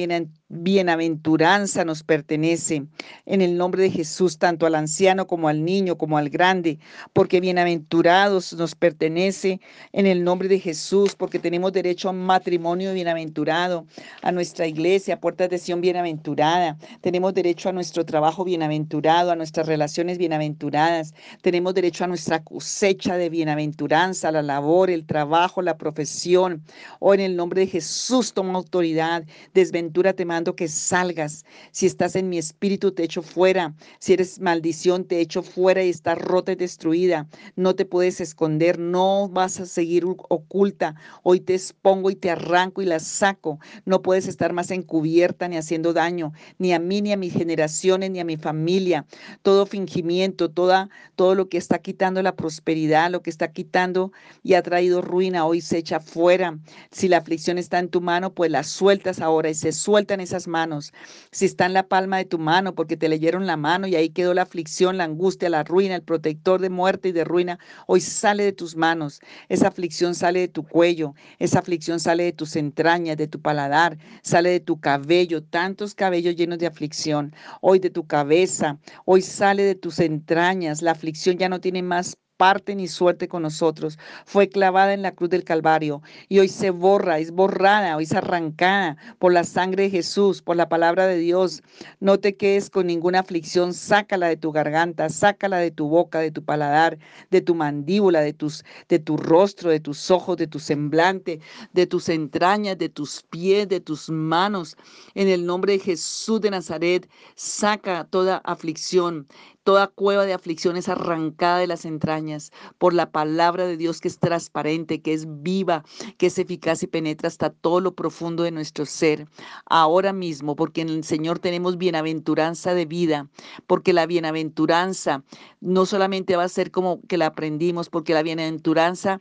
bienaventuranza 0.48 1.84
nos 1.84 2.02
pertenece 2.02 2.86
en 3.26 3.42
el 3.42 3.56
nombre 3.56 3.82
de 3.82 3.90
Jesús, 3.90 4.38
tanto 4.38 4.66
al 4.66 4.74
anciano 4.74 5.26
como 5.26 5.48
al 5.48 5.64
niño, 5.64 5.98
como 5.98 6.16
al 6.16 6.30
grande, 6.30 6.78
porque 7.12 7.40
bienaventurados 7.40 8.54
nos 8.54 8.74
pertenece 8.74 9.60
en 9.92 10.06
el 10.06 10.24
nombre 10.24 10.48
de 10.48 10.58
Jesús, 10.58 11.14
porque 11.14 11.38
tenemos 11.38 11.72
derecho 11.72 12.08
a 12.08 12.12
matrimonio 12.12 12.94
bienaventurado, 12.94 13.86
a 14.22 14.32
nuestra 14.32 14.66
iglesia, 14.66 15.20
puertas 15.20 15.50
de 15.50 15.58
Sion 15.58 15.80
bienaventurada, 15.80 16.78
tenemos 17.02 17.34
derecho 17.34 17.68
a 17.68 17.72
nuestro 17.72 18.04
trabajo 18.06 18.44
bienaventurado, 18.44 19.30
a 19.30 19.36
nuestras 19.36 19.66
relaciones 19.66 20.16
bienaventuradas, 20.16 21.14
tenemos 21.42 21.74
derecho 21.74 22.04
a 22.04 22.08
nuestra 22.08 22.42
cosecha 22.42 23.16
de 23.16 23.28
bienaventuranza, 23.28 24.32
la 24.32 24.42
labor, 24.42 24.90
el 24.90 25.04
trabajo, 25.04 25.62
la 25.62 25.76
profesión. 25.76 26.62
O 27.00 27.10
oh, 27.10 27.14
en 27.14 27.20
el 27.20 27.36
nombre 27.36 27.60
de 27.62 27.66
Jesús 27.66 28.32
toma 28.32 28.58
autoridad, 28.58 29.24
desventura 29.54 30.12
te 30.12 30.24
que 30.44 30.68
salgas. 30.68 31.44
Si 31.72 31.86
estás 31.86 32.16
en 32.16 32.28
mi 32.28 32.38
espíritu, 32.38 32.92
te 32.92 33.02
echo 33.02 33.22
fuera. 33.22 33.74
Si 33.98 34.12
eres 34.12 34.40
maldición, 34.40 35.04
te 35.04 35.20
echo 35.20 35.42
fuera 35.42 35.84
y 35.84 35.90
está 35.90 36.14
rota 36.14 36.52
y 36.52 36.56
destruida. 36.56 37.28
No 37.56 37.74
te 37.74 37.84
puedes 37.84 38.20
esconder, 38.20 38.78
no 38.78 39.28
vas 39.28 39.60
a 39.60 39.66
seguir 39.66 40.04
oculta. 40.06 40.94
Hoy 41.22 41.40
te 41.40 41.54
expongo 41.54 42.10
y 42.10 42.16
te 42.16 42.30
arranco 42.30 42.82
y 42.82 42.86
la 42.86 43.00
saco. 43.00 43.58
No 43.84 44.02
puedes 44.02 44.26
estar 44.26 44.52
más 44.52 44.70
encubierta 44.70 45.48
ni 45.48 45.56
haciendo 45.56 45.92
daño, 45.92 46.32
ni 46.58 46.72
a 46.72 46.78
mí, 46.78 47.02
ni 47.02 47.12
a 47.12 47.16
mis 47.16 47.32
generaciones, 47.32 48.10
ni 48.10 48.20
a 48.20 48.24
mi 48.24 48.36
familia. 48.36 49.06
Todo 49.42 49.66
fingimiento, 49.66 50.50
toda, 50.50 50.88
todo 51.16 51.34
lo 51.34 51.48
que 51.48 51.58
está 51.58 51.78
quitando 51.78 52.22
la 52.22 52.36
prosperidad, 52.36 53.10
lo 53.10 53.22
que 53.22 53.30
está 53.30 53.52
quitando 53.52 54.12
y 54.42 54.54
ha 54.54 54.62
traído 54.62 55.02
ruina, 55.02 55.46
hoy 55.46 55.60
se 55.60 55.78
echa 55.78 56.00
fuera. 56.00 56.58
Si 56.90 57.08
la 57.08 57.18
aflicción 57.18 57.58
está 57.58 57.78
en 57.78 57.88
tu 57.88 58.00
mano, 58.00 58.34
pues 58.34 58.50
la 58.50 58.62
sueltas 58.62 59.20
ahora 59.20 59.50
y 59.50 59.54
se 59.54 59.72
sueltan 59.72 60.20
esas 60.28 60.46
manos. 60.46 60.92
Si 61.32 61.44
está 61.46 61.66
en 61.66 61.72
la 61.72 61.88
palma 61.88 62.18
de 62.18 62.24
tu 62.24 62.38
mano, 62.38 62.74
porque 62.74 62.96
te 62.96 63.08
leyeron 63.08 63.46
la 63.46 63.56
mano 63.56 63.86
y 63.86 63.96
ahí 63.96 64.10
quedó 64.10 64.34
la 64.34 64.42
aflicción, 64.42 64.96
la 64.96 65.04
angustia, 65.04 65.50
la 65.50 65.64
ruina, 65.64 65.94
el 65.96 66.02
protector 66.02 66.60
de 66.60 66.70
muerte 66.70 67.08
y 67.08 67.12
de 67.12 67.24
ruina. 67.24 67.58
Hoy 67.86 68.00
sale 68.00 68.44
de 68.44 68.52
tus 68.52 68.76
manos, 68.76 69.20
esa 69.48 69.68
aflicción 69.68 70.14
sale 70.14 70.40
de 70.40 70.48
tu 70.48 70.64
cuello, 70.64 71.14
esa 71.38 71.58
aflicción 71.58 72.00
sale 72.00 72.24
de 72.24 72.32
tus 72.32 72.56
entrañas, 72.56 73.16
de 73.16 73.28
tu 73.28 73.40
paladar, 73.40 73.98
sale 74.22 74.50
de 74.50 74.60
tu 74.60 74.80
cabello, 74.80 75.42
tantos 75.42 75.94
cabellos 75.94 76.36
llenos 76.36 76.58
de 76.58 76.66
aflicción. 76.66 77.34
Hoy 77.60 77.78
de 77.78 77.90
tu 77.90 78.06
cabeza, 78.06 78.78
hoy 79.04 79.22
sale 79.22 79.62
de 79.64 79.74
tus 79.74 79.98
entrañas, 79.98 80.82
la 80.82 80.92
aflicción 80.92 81.38
ya 81.38 81.48
no 81.48 81.60
tiene 81.60 81.82
más 81.82 82.16
parte 82.38 82.74
ni 82.74 82.88
suerte 82.88 83.28
con 83.28 83.42
nosotros. 83.42 83.98
Fue 84.24 84.48
clavada 84.48 84.94
en 84.94 85.02
la 85.02 85.12
cruz 85.12 85.28
del 85.28 85.44
Calvario 85.44 86.00
y 86.30 86.38
hoy 86.38 86.48
se 86.48 86.70
borra, 86.70 87.18
es 87.18 87.32
borrada, 87.32 87.96
hoy 87.96 88.04
es 88.04 88.14
arrancada 88.14 88.96
por 89.18 89.32
la 89.32 89.44
sangre 89.44 89.82
de 89.84 89.90
Jesús, 89.90 90.40
por 90.40 90.56
la 90.56 90.68
palabra 90.70 91.06
de 91.06 91.18
Dios. 91.18 91.62
No 92.00 92.18
te 92.18 92.36
quedes 92.36 92.70
con 92.70 92.86
ninguna 92.86 93.20
aflicción, 93.20 93.74
sácala 93.74 94.28
de 94.28 94.36
tu 94.36 94.52
garganta, 94.52 95.10
sácala 95.10 95.58
de 95.58 95.70
tu 95.72 95.88
boca, 95.88 96.20
de 96.20 96.30
tu 96.30 96.42
paladar, 96.42 96.98
de 97.30 97.40
tu 97.40 97.54
mandíbula, 97.54 98.20
de, 98.20 98.32
tus, 98.32 98.64
de 98.88 98.98
tu 99.00 99.16
rostro, 99.16 99.70
de 99.70 99.80
tus 99.80 100.10
ojos, 100.10 100.36
de 100.36 100.46
tu 100.46 100.60
semblante, 100.60 101.40
de 101.72 101.86
tus 101.86 102.08
entrañas, 102.08 102.78
de 102.78 102.88
tus 102.88 103.24
pies, 103.24 103.68
de 103.68 103.80
tus 103.80 104.08
manos. 104.08 104.76
En 105.14 105.28
el 105.28 105.44
nombre 105.44 105.72
de 105.72 105.78
Jesús 105.80 106.40
de 106.40 106.50
Nazaret, 106.50 107.08
saca 107.34 108.04
toda 108.04 108.36
aflicción, 108.44 109.26
Toda 109.68 109.86
cueva 109.86 110.24
de 110.24 110.32
aflicción 110.32 110.78
es 110.78 110.88
arrancada 110.88 111.58
de 111.58 111.66
las 111.66 111.84
entrañas 111.84 112.52
por 112.78 112.94
la 112.94 113.10
palabra 113.10 113.66
de 113.66 113.76
Dios 113.76 114.00
que 114.00 114.08
es 114.08 114.18
transparente, 114.18 115.02
que 115.02 115.12
es 115.12 115.26
viva, 115.42 115.84
que 116.16 116.28
es 116.28 116.38
eficaz 116.38 116.82
y 116.82 116.86
penetra 116.86 117.28
hasta 117.28 117.50
todo 117.50 117.80
lo 117.80 117.94
profundo 117.94 118.44
de 118.44 118.50
nuestro 118.50 118.86
ser. 118.86 119.28
Ahora 119.66 120.14
mismo, 120.14 120.56
porque 120.56 120.80
en 120.80 120.88
el 120.88 121.04
Señor 121.04 121.38
tenemos 121.38 121.76
bienaventuranza 121.76 122.72
de 122.72 122.86
vida, 122.86 123.28
porque 123.66 123.92
la 123.92 124.06
bienaventuranza 124.06 125.22
no 125.60 125.84
solamente 125.84 126.34
va 126.36 126.44
a 126.44 126.48
ser 126.48 126.70
como 126.70 127.02
que 127.06 127.18
la 127.18 127.26
aprendimos, 127.26 127.90
porque 127.90 128.14
la 128.14 128.22
bienaventuranza 128.22 129.20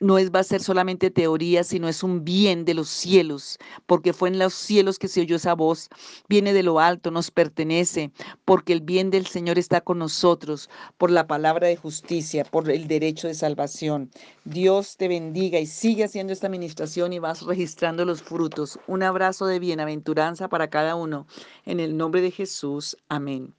no 0.00 0.18
es, 0.18 0.30
va 0.30 0.40
a 0.40 0.44
ser 0.44 0.62
solamente 0.62 1.10
teoría, 1.10 1.64
sino 1.64 1.88
es 1.88 2.02
un 2.02 2.24
bien 2.24 2.64
de 2.64 2.74
los 2.74 2.88
cielos, 2.88 3.58
porque 3.86 4.12
fue 4.12 4.28
en 4.28 4.38
los 4.38 4.54
cielos 4.54 4.98
que 4.98 5.08
se 5.08 5.20
oyó 5.20 5.36
esa 5.36 5.54
voz, 5.54 5.88
viene 6.28 6.52
de 6.52 6.62
lo 6.62 6.80
alto, 6.80 7.10
nos 7.10 7.30
pertenece, 7.30 8.10
porque 8.44 8.72
el 8.72 8.80
bien 8.80 9.10
del 9.10 9.26
Señor 9.26 9.58
está 9.58 9.80
con 9.80 9.98
nosotros, 9.98 10.68
por 10.98 11.10
la 11.10 11.26
palabra 11.26 11.68
de 11.68 11.76
justicia, 11.76 12.44
por 12.44 12.70
el 12.70 12.88
derecho 12.88 13.28
de 13.28 13.34
salvación. 13.34 14.10
Dios 14.44 14.96
te 14.96 15.08
bendiga 15.08 15.58
y 15.58 15.66
sigue 15.66 16.04
haciendo 16.04 16.32
esta 16.32 16.46
administración 16.46 17.12
y 17.12 17.18
vas 17.18 17.42
registrando 17.42 18.04
los 18.04 18.22
frutos. 18.22 18.78
Un 18.86 19.02
abrazo 19.02 19.46
de 19.46 19.58
bienaventuranza 19.58 20.48
para 20.48 20.68
cada 20.68 20.94
uno. 20.96 21.26
En 21.64 21.80
el 21.80 21.96
nombre 21.96 22.20
de 22.20 22.30
Jesús. 22.30 22.96
Amén. 23.08 23.54